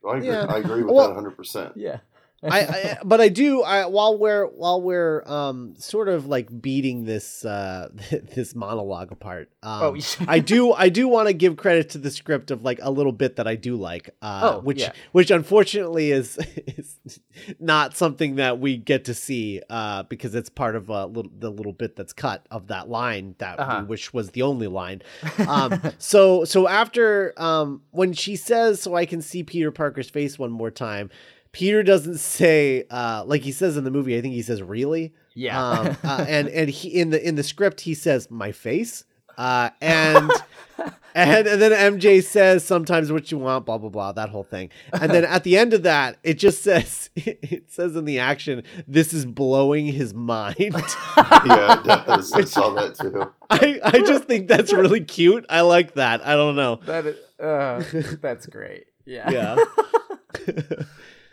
i 0.08 0.16
agree, 0.16 0.28
Yeah. 0.28 0.46
I 0.48 0.58
agree 0.58 0.82
with 0.82 0.94
Well- 0.94 1.14
that 1.14 1.22
100% 1.36 1.72
Yeah. 1.76 2.00
I, 2.44 2.60
I 2.60 2.98
but 3.04 3.20
I 3.20 3.28
do 3.28 3.62
I 3.62 3.86
while 3.86 4.16
we're 4.16 4.46
while 4.46 4.80
we're 4.80 5.24
um 5.26 5.74
sort 5.76 6.08
of 6.08 6.26
like 6.26 6.62
beating 6.62 7.04
this 7.04 7.44
uh 7.44 7.88
this 8.34 8.54
monologue 8.54 9.10
apart 9.10 9.50
um 9.62 9.82
Oh, 9.82 9.96
I 10.28 10.38
do 10.38 10.72
I 10.76 10.88
do 10.88 11.08
want 11.08 11.26
to 11.26 11.32
give 11.34 11.56
credit 11.56 11.90
to 11.90 11.98
the 11.98 12.12
script 12.12 12.52
of 12.52 12.62
like 12.62 12.78
a 12.80 12.90
little 12.92 13.10
bit 13.12 13.36
that 13.36 13.48
I 13.48 13.56
do 13.56 13.74
like 13.74 14.10
uh 14.22 14.40
Oh, 14.54 14.60
which 14.60 14.78
yeah. 14.78 14.92
which 15.10 15.32
unfortunately 15.32 16.12
is 16.12 16.38
is 16.76 17.18
not 17.58 17.96
something 17.96 18.36
that 18.36 18.60
we 18.60 18.76
get 18.76 19.06
to 19.06 19.14
see 19.14 19.60
uh 19.68 20.04
because 20.04 20.36
it's 20.36 20.48
part 20.48 20.76
of 20.76 20.88
a 20.90 21.06
little 21.06 21.32
the 21.36 21.50
little 21.50 21.72
bit 21.72 21.96
that's 21.96 22.12
cut 22.12 22.46
of 22.52 22.68
that 22.68 22.88
line 22.88 23.34
that 23.38 23.58
Uh-huh. 23.58 23.82
which 23.82 24.14
was 24.14 24.30
the 24.30 24.42
only 24.42 24.68
line 24.68 25.02
um 25.48 25.80
so 25.98 26.44
so 26.44 26.68
after 26.68 27.34
um 27.36 27.82
when 27.90 28.12
she 28.12 28.36
says 28.36 28.80
so 28.80 28.94
I 28.94 29.06
can 29.06 29.22
see 29.22 29.42
Peter 29.42 29.72
Parker's 29.72 30.08
face 30.08 30.38
one 30.38 30.52
more 30.52 30.70
time 30.70 31.10
Peter 31.58 31.82
doesn't 31.82 32.18
say 32.18 32.84
uh 32.88 33.24
like 33.26 33.42
he 33.42 33.50
says 33.50 33.76
in 33.76 33.82
the 33.82 33.90
movie 33.90 34.16
I 34.16 34.20
think 34.20 34.32
he 34.32 34.42
says 34.42 34.62
really? 34.62 35.12
Yeah. 35.34 35.60
um 35.60 35.96
uh, 36.04 36.24
and 36.28 36.46
and 36.46 36.70
he 36.70 36.88
in 36.88 37.10
the 37.10 37.20
in 37.26 37.34
the 37.34 37.42
script 37.42 37.80
he 37.80 37.94
says 37.94 38.30
my 38.30 38.52
face? 38.52 39.02
Uh 39.36 39.70
and 39.80 40.30
and, 41.16 41.48
and 41.48 41.60
then 41.60 41.72
MJ 41.98 42.22
says 42.22 42.62
sometimes 42.62 43.10
what 43.10 43.32
you 43.32 43.38
want 43.38 43.66
blah 43.66 43.76
blah 43.76 43.88
blah 43.88 44.12
that 44.12 44.28
whole 44.28 44.44
thing. 44.44 44.70
And 44.92 45.10
then 45.10 45.24
at 45.24 45.42
the 45.42 45.58
end 45.58 45.74
of 45.74 45.82
that 45.82 46.18
it 46.22 46.34
just 46.34 46.62
says 46.62 47.10
it 47.16 47.72
says 47.72 47.96
in 47.96 48.04
the 48.04 48.20
action 48.20 48.62
this 48.86 49.12
is 49.12 49.26
blowing 49.26 49.86
his 49.86 50.14
mind. 50.14 50.54
Yeah 50.60 51.80
it 51.80 52.06
does 52.06 52.32
i 52.34 52.44
saw 52.44 52.70
that 52.74 52.94
too. 52.94 53.32
I 53.50 53.80
I 53.82 53.98
just 54.02 54.26
think 54.26 54.46
that's 54.46 54.72
really 54.72 55.00
cute. 55.00 55.44
I 55.50 55.62
like 55.62 55.94
that. 55.94 56.24
I 56.24 56.36
don't 56.36 56.54
know. 56.54 56.76
That 56.86 57.06
is, 57.06 57.40
uh, 57.40 57.82
that's 58.20 58.46
great. 58.46 58.84
Yeah. 59.04 59.28
yeah 59.30 60.84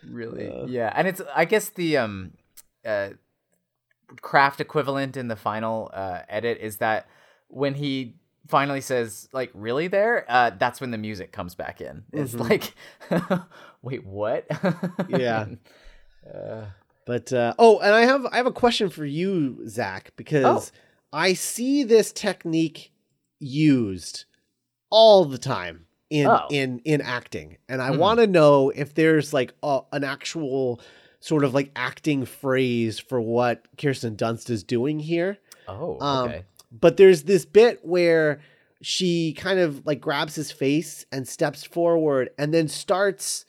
really. 0.09 0.49
Uh. 0.49 0.65
yeah. 0.67 0.91
And 0.95 1.07
it's 1.07 1.21
I 1.35 1.45
guess 1.45 1.69
the 1.69 1.97
um 1.97 2.31
uh 2.85 3.09
craft 4.21 4.61
equivalent 4.61 5.17
in 5.17 5.27
the 5.27 5.35
final 5.35 5.89
uh 5.93 6.19
edit 6.29 6.59
is 6.61 6.77
that 6.77 7.07
when 7.47 7.73
he 7.73 8.15
finally 8.47 8.79
says 8.81 9.27
like 9.33 9.49
really 9.55 9.87
there 9.87 10.23
uh 10.29 10.51
that's 10.59 10.79
when 10.79 10.91
the 10.91 10.97
music 10.97 11.31
comes 11.31 11.55
back 11.55 11.81
in 11.81 12.03
it's 12.13 12.33
Mhm. 12.35 12.47
like 12.49 13.41
wait 13.81 14.05
what 14.05 14.45
Yeah. 15.09 15.47
uh, 16.31 16.65
But 17.07 17.33
uh, 17.33 17.53
oh, 17.59 17.79
and 17.79 17.93
I 17.95 18.01
have 18.01 18.25
I 18.27 18.37
have 18.37 18.45
a 18.47 18.51
question 18.51 18.89
for 18.89 19.05
you, 19.05 19.67
Zach, 19.67 20.11
because 20.15 20.71
Oh. 20.73 20.79
I 21.13 21.33
see 21.33 21.83
this 21.83 22.11
technique 22.11 22.91
used 23.39 24.25
all 24.89 25.25
the 25.25 25.37
time 25.37 25.85
in 26.19 26.27
Oh. 26.27 26.47
in 26.49 26.79
in 26.85 27.01
acting, 27.01 27.57
and 27.69 27.81
I 27.81 27.89
Mhm. 27.91 27.97
want 27.99 28.19
to 28.19 28.27
know 28.27 28.69
if 28.69 28.93
there's 28.93 29.33
like 29.33 29.53
a, 29.63 29.81
an 29.91 30.03
actual 30.03 30.79
sort 31.19 31.43
of 31.43 31.53
like 31.53 31.71
acting 31.75 32.25
phrase 32.25 32.99
for 32.99 33.19
what 33.19 33.65
Kirsten 33.77 34.15
Dunst 34.15 34.49
is 34.49 34.63
doing 34.63 34.99
here. 34.99 35.37
oh 35.67 35.97
Um, 35.99 36.33
But 36.71 36.97
there's 36.97 37.23
this 37.23 37.45
bit 37.45 37.79
where 37.83 38.39
she 38.81 39.33
kind 39.33 39.59
of 39.59 39.85
like 39.85 39.99
grabs 40.01 40.35
his 40.35 40.51
face 40.51 41.05
and 41.11 41.27
steps 41.27 41.63
forward 41.63 42.29
and 42.37 42.53
then 42.53 42.67
starts 42.67 43.45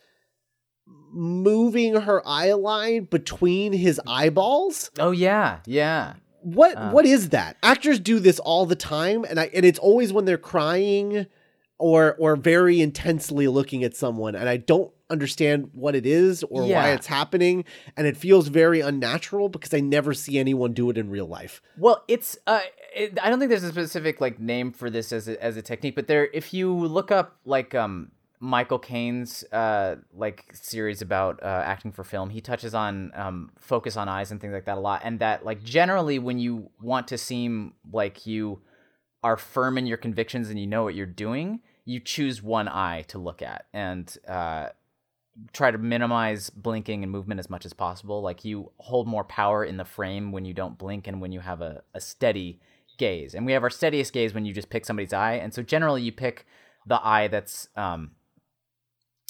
moving 1.12 1.94
her 2.02 2.22
eye 2.26 2.52
line 2.52 3.05
between 3.05 3.72
his 3.72 4.00
eyeballs. 4.07 4.90
oh 4.98 5.11
yeah 5.11 5.59
yeah 5.66 6.14
What 6.42 6.76
Uh. 6.76 6.90
what 6.90 7.05
is 7.07 7.31
that? 7.31 7.57
Actors 7.62 7.98
do 8.00 8.18
this 8.20 8.38
all 8.38 8.66
the 8.66 8.76
time 8.76 9.24
and 9.29 9.38
I 9.40 9.50
and 9.52 9.64
it's 9.66 9.79
always 9.81 10.12
when 10.12 10.24
they're 10.26 10.38
crying 10.38 11.26
or 11.78 12.14
or 12.18 12.36
very 12.36 12.80
intensely 12.80 13.48
looking 13.48 13.84
at 13.84 13.94
someone 13.94 14.34
and 14.34 14.48
I 14.48 14.56
don't 14.56 14.92
understand 15.08 15.70
what 15.72 15.94
it 15.94 16.04
is 16.04 16.42
or 16.44 16.62
why 16.62 16.90
it's 16.90 17.06
happening 17.06 17.64
and 17.96 18.06
it 18.06 18.16
feels 18.16 18.48
very 18.48 18.80
unnatural 18.80 19.48
because 19.48 19.72
I 19.72 19.80
never 19.80 20.14
see 20.14 20.38
anyone 20.38 20.72
do 20.72 20.90
it 20.90 20.98
in 20.98 21.10
real 21.10 21.26
life. 21.26 21.62
Well, 21.78 22.02
it's 22.08 22.36
uh, 22.46 22.60
it, 22.94 23.18
I 23.22 23.30
don't 23.30 23.38
think 23.38 23.50
there's 23.50 23.62
a 23.62 23.70
specific 23.70 24.20
like 24.20 24.40
name 24.40 24.72
for 24.72 24.90
this 24.90 25.12
as 25.12 25.28
a, 25.28 25.42
as 25.42 25.56
a 25.56 25.62
technique, 25.62 25.94
but 25.94 26.06
there, 26.06 26.28
if 26.32 26.52
you 26.52 26.74
look 26.74 27.10
up 27.10 27.36
like 27.44 27.74
um 27.74 28.10
Michael 28.40 28.78
Caine's 28.78 29.44
uh 29.52 29.96
like 30.14 30.44
series 30.52 31.02
about 31.02 31.42
uh, 31.42 31.62
acting 31.64 31.92
for 31.92 32.02
film, 32.02 32.30
he 32.30 32.40
touches 32.40 32.74
on 32.74 33.12
um 33.14 33.50
focus 33.58 33.96
on 33.96 34.08
eyes 34.08 34.32
and 34.32 34.40
things 34.40 34.52
like 34.52 34.64
that 34.64 34.78
a 34.78 34.80
lot, 34.80 35.02
and 35.04 35.20
that 35.20 35.44
like 35.44 35.62
generally 35.62 36.18
when 36.18 36.38
you 36.38 36.70
want 36.80 37.06
to 37.08 37.18
seem 37.18 37.74
like 37.92 38.26
you 38.26 38.60
are 39.26 39.36
firm 39.36 39.76
in 39.76 39.86
your 39.86 39.96
convictions 39.96 40.50
and 40.50 40.58
you 40.58 40.68
know 40.68 40.84
what 40.84 40.94
you're 40.94 41.04
doing, 41.04 41.60
you 41.84 41.98
choose 41.98 42.40
one 42.40 42.68
eye 42.68 43.02
to 43.08 43.18
look 43.18 43.42
at 43.42 43.66
and 43.72 44.16
uh 44.28 44.68
try 45.52 45.70
to 45.70 45.78
minimize 45.78 46.48
blinking 46.48 47.02
and 47.02 47.10
movement 47.10 47.40
as 47.40 47.50
much 47.50 47.66
as 47.66 47.72
possible. 47.72 48.22
Like 48.22 48.44
you 48.44 48.70
hold 48.78 49.08
more 49.08 49.24
power 49.24 49.64
in 49.64 49.78
the 49.78 49.84
frame 49.84 50.30
when 50.30 50.44
you 50.44 50.54
don't 50.54 50.78
blink 50.78 51.08
and 51.08 51.20
when 51.20 51.32
you 51.32 51.40
have 51.40 51.60
a, 51.60 51.82
a 51.92 52.00
steady 52.00 52.60
gaze. 52.98 53.34
And 53.34 53.44
we 53.44 53.52
have 53.52 53.64
our 53.64 53.70
steadiest 53.70 54.12
gaze 54.12 54.32
when 54.32 54.44
you 54.44 54.54
just 54.54 54.70
pick 54.70 54.86
somebody's 54.86 55.12
eye. 55.12 55.34
And 55.34 55.52
so 55.52 55.60
generally 55.62 56.02
you 56.02 56.12
pick 56.12 56.46
the 56.86 57.04
eye 57.04 57.26
that's 57.26 57.68
um 57.74 58.12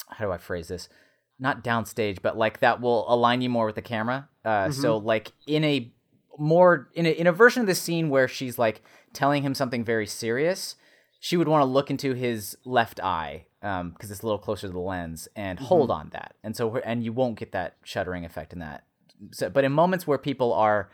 how 0.09 0.27
do 0.27 0.31
I 0.31 0.37
phrase 0.37 0.69
this? 0.69 0.91
Not 1.39 1.65
downstage, 1.65 2.21
but 2.21 2.37
like 2.37 2.61
that 2.61 2.83
will 2.83 3.11
align 3.13 3.41
you 3.41 3.49
more 3.49 3.65
with 3.65 3.77
the 3.77 3.83
camera. 3.95 4.29
Uh 4.45 4.71
so 4.71 4.99
like 4.99 5.33
in 5.47 5.65
a 5.65 5.91
more 6.39 6.89
in 6.95 7.07
a 7.07 7.11
in 7.11 7.27
a 7.27 7.33
version 7.33 7.61
of 7.61 7.67
the 7.67 7.75
scene 7.75 8.09
where 8.09 8.29
she's 8.29 8.59
like 8.59 8.83
telling 9.13 9.43
him 9.43 9.55
something 9.55 9.85
very 9.85 10.07
serious, 10.07 10.77
she 11.21 11.37
would 11.37 11.49
want 11.49 11.63
to 11.63 11.67
look 11.67 11.91
into 11.91 12.15
his 12.15 12.57
left 12.65 13.01
eye 13.01 13.47
um 13.63 13.91
because 13.91 14.11
it's 14.11 14.21
a 14.21 14.27
little 14.27 14.39
closer 14.39 14.67
to 14.67 14.73
the 14.73 14.79
lens 14.79 15.29
and 15.35 15.59
hold 15.59 15.91
on 15.91 16.11
that. 16.13 16.35
And 16.43 16.57
so 16.57 16.77
and 16.79 17.05
you 17.05 17.13
won't 17.13 17.39
get 17.39 17.53
that 17.53 17.77
shuddering 17.85 18.25
effect 18.25 18.53
in 18.53 18.59
that. 18.61 18.85
So, 19.33 19.49
but 19.49 19.65
in 19.65 19.73
moments 19.73 20.07
where 20.07 20.19
people 20.19 20.53
are 20.53 20.91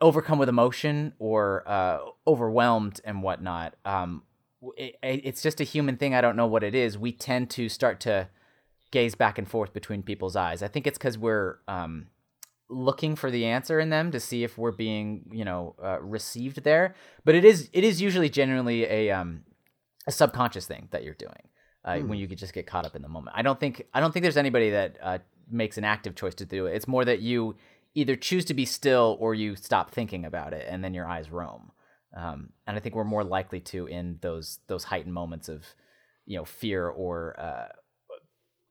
overcome 0.00 0.38
with 0.38 0.48
emotion 0.48 1.12
or 1.18 1.62
uh, 1.66 1.98
overwhelmed 2.26 3.00
and 3.04 3.22
whatnot, 3.22 3.76
um, 3.84 4.22
it, 4.76 4.96
it's 5.02 5.42
just 5.42 5.60
a 5.60 5.64
human 5.64 5.96
thing. 5.96 6.14
I 6.14 6.20
don't 6.20 6.36
know 6.36 6.46
what 6.46 6.62
it 6.62 6.74
is. 6.74 6.98
We 6.98 7.12
tend 7.12 7.50
to 7.50 7.68
start 7.68 8.00
to 8.00 8.28
gaze 8.90 9.14
back 9.14 9.38
and 9.38 9.48
forth 9.48 9.72
between 9.72 10.02
people's 10.02 10.36
eyes. 10.36 10.62
I 10.62 10.68
think 10.68 10.86
it's 10.86 10.98
because 10.98 11.16
we're 11.16 11.58
um, 11.68 12.08
looking 12.70 13.16
for 13.16 13.30
the 13.30 13.44
answer 13.44 13.80
in 13.80 13.90
them 13.90 14.10
to 14.12 14.20
see 14.20 14.44
if 14.44 14.56
we're 14.56 14.72
being, 14.72 15.28
you 15.32 15.44
know, 15.44 15.74
uh, 15.82 16.00
received 16.00 16.62
there. 16.62 16.94
But 17.24 17.34
it 17.34 17.44
is 17.44 17.68
it 17.72 17.84
is 17.84 18.00
usually 18.00 18.30
genuinely 18.30 18.84
a 18.84 19.10
um, 19.10 19.42
a 20.06 20.12
subconscious 20.12 20.66
thing 20.66 20.88
that 20.92 21.04
you're 21.04 21.14
doing 21.14 21.48
uh, 21.84 21.98
when 21.98 22.18
you 22.18 22.28
could 22.28 22.38
just 22.38 22.52
get 22.52 22.66
caught 22.66 22.86
up 22.86 22.96
in 22.96 23.02
the 23.02 23.08
moment. 23.08 23.36
I 23.36 23.42
don't 23.42 23.58
think 23.58 23.86
I 23.92 24.00
don't 24.00 24.12
think 24.12 24.22
there's 24.22 24.36
anybody 24.36 24.70
that 24.70 24.96
uh, 25.02 25.18
makes 25.50 25.78
an 25.78 25.84
active 25.84 26.14
choice 26.14 26.34
to 26.36 26.46
do 26.46 26.66
it. 26.66 26.74
It's 26.74 26.88
more 26.88 27.04
that 27.04 27.20
you 27.20 27.56
either 27.94 28.16
choose 28.16 28.44
to 28.46 28.54
be 28.54 28.64
still 28.64 29.16
or 29.20 29.34
you 29.34 29.56
stop 29.56 29.90
thinking 29.90 30.24
about 30.24 30.52
it, 30.52 30.66
and 30.68 30.82
then 30.84 30.94
your 30.94 31.06
eyes 31.06 31.30
roam. 31.30 31.72
Um, 32.16 32.50
and 32.66 32.76
I 32.76 32.80
think 32.80 32.94
we're 32.94 33.04
more 33.04 33.24
likely 33.24 33.60
to 33.60 33.86
in 33.86 34.18
those 34.20 34.58
those 34.66 34.84
heightened 34.84 35.14
moments 35.14 35.48
of 35.48 35.64
you 36.26 36.36
know 36.36 36.44
fear 36.44 36.88
or 36.88 37.38
uh, 37.38 37.68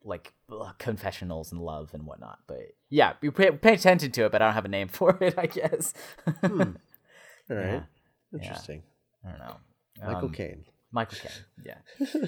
like 0.03 0.33
ugh, 0.51 0.73
confessionals 0.77 1.51
and 1.51 1.61
love 1.61 1.89
and 1.93 2.05
whatnot. 2.05 2.39
But 2.47 2.73
yeah, 2.89 3.13
you 3.21 3.31
pay, 3.31 3.51
pay 3.51 3.73
attention 3.73 4.11
to 4.13 4.25
it, 4.25 4.31
but 4.31 4.41
I 4.41 4.45
don't 4.45 4.53
have 4.53 4.65
a 4.65 4.69
name 4.69 4.87
for 4.99 5.17
it. 5.21 5.35
I 5.37 5.45
guess. 5.45 5.93
All 6.43 6.49
right. 7.49 7.83
Yeah. 7.83 7.83
Interesting. 8.33 8.83
I 9.25 9.29
don't 9.31 9.39
know. 9.39 9.55
Michael 10.05 10.27
Um, 10.29 10.33
Caine. 10.33 10.65
Michael 10.91 11.17
Caine. 11.21 11.65
Yeah. 11.65 12.07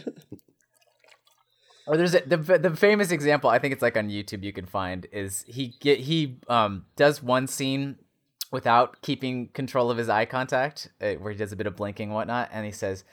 or 1.87 1.97
there's 1.97 2.13
a, 2.15 2.21
the 2.21 2.37
the 2.37 2.75
famous 2.75 3.11
example. 3.11 3.49
I 3.49 3.59
think 3.59 3.73
it's 3.73 3.81
like 3.81 3.97
on 3.97 4.09
YouTube. 4.09 4.43
You 4.43 4.53
can 4.53 4.65
find 4.65 5.07
is 5.11 5.43
he 5.47 5.75
get 5.79 5.99
he 6.01 6.39
um 6.47 6.85
does 6.95 7.23
one 7.23 7.47
scene 7.47 7.97
without 8.51 9.01
keeping 9.01 9.47
control 9.49 9.89
of 9.89 9.97
his 9.97 10.09
eye 10.09 10.25
contact, 10.25 10.89
uh, 11.01 11.13
where 11.13 11.31
he 11.31 11.37
does 11.37 11.51
a 11.51 11.55
bit 11.55 11.67
of 11.67 11.75
blinking 11.75 12.09
and 12.09 12.15
whatnot, 12.15 12.49
and 12.51 12.65
he 12.65 12.71
says, 12.71 13.05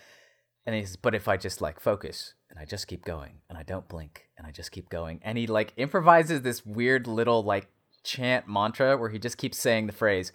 and 0.67 0.75
he 0.75 0.85
says, 0.85 0.97
but 0.97 1.15
if 1.15 1.29
I 1.29 1.37
just 1.37 1.61
like 1.61 1.79
focus 1.79 2.35
and 2.59 2.67
I 2.67 2.69
just 2.69 2.89
keep 2.89 3.05
going 3.05 3.35
and 3.49 3.57
I 3.57 3.63
don't 3.63 3.87
blink 3.87 4.27
and 4.37 4.45
I 4.45 4.51
just 4.51 4.73
keep 4.73 4.89
going, 4.89 5.21
and 5.23 5.39
he 5.39 5.47
like 5.47 5.73
improvises 5.77 6.43
this 6.43 6.67
weird 6.67 7.07
little 7.07 7.45
like 7.45 7.69
chant 8.03 8.49
mantra 8.49 8.97
where 8.97 9.11
he 9.11 9.19
just 9.19 9.39
keeps 9.39 9.59
saying 9.59 9.87
the 9.87 9.93
phrase, 9.93 10.33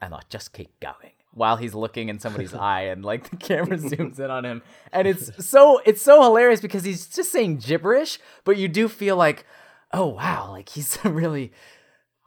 and 0.00 0.14
I 0.14 0.20
just 0.28 0.52
keep 0.52 0.78
going 0.78 1.12
while 1.32 1.56
he's 1.56 1.74
looking 1.74 2.08
in 2.08 2.20
somebody's 2.20 2.54
eye 2.72 2.82
and 2.82 3.04
like 3.04 3.28
the 3.28 3.36
camera 3.36 3.76
zooms 3.78 4.20
in 4.20 4.30
on 4.30 4.44
him. 4.44 4.62
And 4.92 5.08
it's 5.08 5.44
so 5.44 5.80
it's 5.84 6.00
so 6.00 6.22
hilarious 6.22 6.60
because 6.60 6.84
he's 6.84 7.08
just 7.08 7.32
saying 7.32 7.56
gibberish 7.56 8.18
but 8.44 8.56
you 8.56 8.68
do 8.68 8.86
feel 8.88 9.16
like 9.16 9.44
oh 9.92 10.06
wow 10.06 10.52
like 10.52 10.68
he's 10.68 10.96
really 11.04 11.52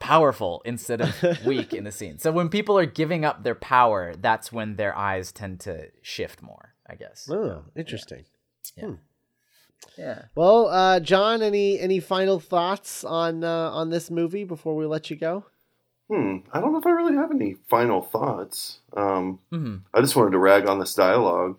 powerful 0.02 0.62
instead 0.66 1.00
of 1.00 1.46
weak 1.46 1.74
in 1.74 1.86
the 1.86 1.92
scene. 1.92 2.20
So 2.20 2.34
when 2.34 2.50
people 2.50 2.78
are 2.78 2.86
giving 2.86 3.24
up 3.24 3.44
their 3.44 3.56
power 3.56 4.14
that's 4.14 4.52
when 4.52 4.76
their 4.76 4.96
eyes 4.98 5.32
tend 5.32 5.62
to 5.62 5.88
shift 6.02 6.42
more 6.42 6.76
i 6.90 6.96
guess. 6.96 7.30
Oh, 7.32 7.64
interesting. 7.78 8.26
yeah 8.76 8.88
hmm. 8.88 8.94
Well, 10.36 10.68
uh, 10.68 11.00
John, 11.00 11.42
any 11.42 11.80
any 11.80 12.00
final 12.00 12.40
thoughts 12.40 13.04
on 13.04 13.44
uh, 13.44 13.72
on 13.72 13.90
this 13.90 14.12
movie 14.12 14.44
before 14.44 14.76
we 14.76 14.86
let 14.86 15.10
you 15.10 15.16
go? 15.16 15.46
Hmm. 16.10 16.38
I 16.54 16.60
don't 16.62 16.72
know 16.72 16.78
if 16.80 16.86
I 16.86 16.92
really 16.92 17.16
have 17.16 17.32
any 17.32 17.56
final 17.68 18.02
thoughts. 18.02 18.80
Um, 18.96 19.40
Mhm. 19.52 19.82
I 19.94 20.02
just 20.02 20.16
wanted 20.16 20.32
to 20.32 20.38
rag 20.40 20.68
on 20.68 20.80
this 20.80 20.94
dialogue 20.94 21.58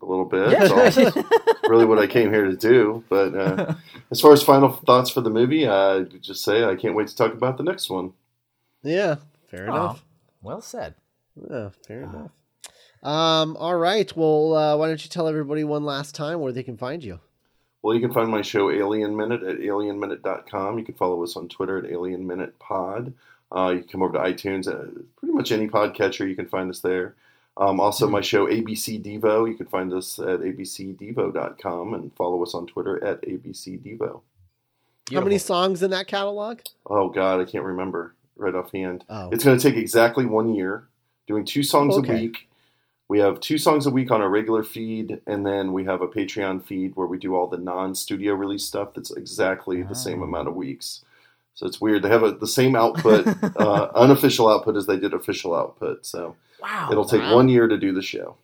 a 0.00 0.04
little 0.06 0.24
bit. 0.26 0.50
That's 0.50 0.96
all. 0.98 1.24
really 1.68 1.84
what 1.84 1.98
I 1.98 2.06
came 2.06 2.30
here 2.30 2.44
to 2.44 2.56
do. 2.56 3.02
But 3.08 3.34
uh, 3.34 3.74
as 4.10 4.20
far 4.20 4.32
as 4.32 4.42
final 4.42 4.68
thoughts 4.70 5.10
for 5.10 5.20
the 5.20 5.30
movie, 5.30 5.66
I 5.66 5.96
would 5.96 6.22
just 6.22 6.44
say 6.44 6.64
I 6.64 6.76
can't 6.76 6.94
wait 6.94 7.08
to 7.08 7.16
talk 7.16 7.32
about 7.32 7.56
the 7.56 7.64
next 7.64 7.90
one. 7.90 8.12
Yeah, 8.84 9.16
fair 9.48 9.68
Aw, 9.68 9.74
enough. 9.74 10.04
well 10.42 10.60
said 10.60 10.94
Yeah, 11.50 11.70
fair 11.86 12.02
enough. 12.02 12.30
Um, 13.02 13.56
all 13.56 13.76
right. 13.76 14.14
Well, 14.16 14.54
uh, 14.54 14.76
why 14.76 14.86
don't 14.88 15.02
you 15.02 15.10
tell 15.10 15.26
everybody 15.26 15.64
one 15.64 15.84
last 15.84 16.14
time 16.14 16.38
where 16.40 16.52
they 16.52 16.62
can 16.62 16.76
find 16.76 17.02
you? 17.02 17.18
Well, 17.82 17.94
you 17.94 18.00
can 18.00 18.12
find 18.12 18.30
my 18.30 18.42
show 18.42 18.70
Alien 18.70 19.16
Minute 19.16 19.42
at 19.42 19.58
alienminute.com. 19.58 20.78
You 20.78 20.84
can 20.84 20.94
follow 20.94 21.22
us 21.22 21.36
on 21.36 21.48
Twitter 21.48 21.78
at 21.78 21.90
Alien 21.90 22.26
Minute 22.26 22.58
Pod. 22.58 23.12
Uh, 23.54 23.70
you 23.74 23.80
can 23.80 23.88
come 23.88 24.02
over 24.02 24.12
to 24.14 24.18
iTunes, 24.18 24.66
uh, 24.68 24.90
pretty 25.16 25.32
much 25.32 25.52
any 25.52 25.68
podcatcher, 25.68 26.28
you 26.28 26.36
can 26.36 26.46
find 26.48 26.68
us 26.70 26.80
there. 26.80 27.14
Um, 27.56 27.80
also, 27.80 28.06
my 28.08 28.20
show 28.20 28.46
ABC 28.46 29.02
Devo, 29.02 29.48
you 29.48 29.54
can 29.54 29.66
find 29.66 29.92
us 29.92 30.18
at 30.18 30.40
abcdevo.com 30.40 31.94
and 31.94 32.14
follow 32.14 32.42
us 32.42 32.54
on 32.54 32.66
Twitter 32.66 33.02
at 33.04 33.22
abcdevo. 33.22 34.20
How 35.12 35.20
many 35.22 35.38
songs 35.38 35.82
in 35.82 35.90
that 35.92 36.06
catalog? 36.06 36.60
Oh, 36.86 37.08
God, 37.08 37.40
I 37.40 37.44
can't 37.44 37.64
remember 37.64 38.14
right 38.36 38.54
offhand. 38.54 39.04
Oh. 39.08 39.30
It's 39.32 39.42
going 39.44 39.58
to 39.58 39.62
take 39.70 39.78
exactly 39.78 40.26
one 40.26 40.54
year, 40.54 40.86
doing 41.26 41.44
two 41.44 41.62
songs 41.62 41.96
Okay. 41.96 42.10
a 42.12 42.14
week. 42.22 42.48
We 43.08 43.20
have 43.20 43.40
two 43.40 43.56
songs 43.56 43.86
a 43.86 43.90
week 43.90 44.10
on 44.10 44.20
our 44.20 44.28
regular 44.28 44.62
feed, 44.62 45.22
and 45.26 45.46
then 45.46 45.72
we 45.72 45.84
have 45.84 46.02
a 46.02 46.08
Patreon 46.08 46.62
feed 46.62 46.94
where 46.94 47.06
we 47.06 47.18
do 47.18 47.34
all 47.34 47.46
the 47.46 47.56
non-studio 47.56 48.34
release 48.34 48.64
stuff. 48.64 48.92
That's 48.94 49.10
exactly 49.10 49.82
the 49.82 49.94
same 49.94 50.22
amount 50.22 50.48
of 50.48 50.54
weeks. 50.54 51.04
So 51.54 51.66
it's 51.66 51.80
weird. 51.80 52.02
They 52.02 52.10
have 52.10 52.22
a, 52.22 52.32
the 52.32 52.46
same 52.46 52.76
output, 52.76 53.26
uh, 53.56 53.90
unofficial 53.94 54.48
output, 54.48 54.76
as 54.76 54.86
they 54.86 54.98
did 54.98 55.14
official 55.14 55.54
output. 55.54 56.04
So 56.04 56.36
wow 56.60 56.88
it'll 56.90 57.04
take 57.04 57.22
wow. 57.22 57.36
one 57.36 57.48
year 57.48 57.66
to 57.66 57.78
do 57.78 57.92
the 57.92 58.02
show. 58.02 58.36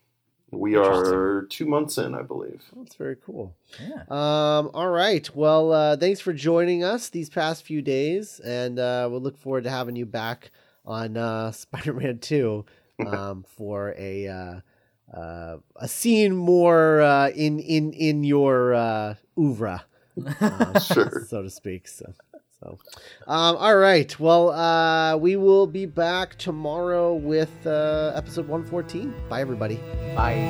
We 0.50 0.76
are 0.76 1.42
two 1.50 1.66
months 1.66 1.98
in, 1.98 2.14
I 2.14 2.22
believe. 2.22 2.62
That's 2.76 2.94
very 2.94 3.16
cool. 3.16 3.54
yeah 3.80 4.02
Um, 4.08 4.70
all 4.72 4.88
right. 4.88 5.28
Well, 5.34 5.72
uh, 5.72 5.96
thanks 5.96 6.20
for 6.20 6.32
joining 6.32 6.84
us 6.84 7.08
these 7.08 7.28
past 7.28 7.64
few 7.64 7.82
days, 7.82 8.40
and 8.40 8.78
uh, 8.78 9.08
we'll 9.10 9.20
look 9.20 9.36
forward 9.36 9.64
to 9.64 9.70
having 9.70 9.96
you 9.96 10.06
back 10.06 10.52
on 10.86 11.16
uh, 11.16 11.50
Spider-Man 11.52 12.18
Two 12.18 12.64
um, 13.00 13.44
for 13.56 13.94
a 13.98 14.26
uh, 14.28 14.60
uh, 15.16 15.58
a 15.76 15.88
scene 15.88 16.34
more 16.34 17.00
uh, 17.00 17.28
in 17.30 17.58
in 17.58 17.92
in 17.92 18.24
your 18.24 18.74
uh, 18.74 19.14
oeuvre, 19.38 19.84
uh, 20.40 20.78
Sure. 20.80 21.10
so 21.26 21.42
to 21.42 21.50
speak. 21.50 21.88
So. 21.88 22.12
So, 22.60 22.78
um, 23.26 23.56
all 23.58 23.76
right. 23.76 24.18
Well, 24.18 24.48
uh, 24.50 25.18
we 25.18 25.36
will 25.36 25.66
be 25.66 25.84
back 25.84 26.38
tomorrow 26.38 27.12
with 27.12 27.50
uh, 27.66 28.12
episode 28.14 28.48
114. 28.48 29.12
Bye, 29.28 29.42
everybody. 29.42 29.78
bye 30.16 30.40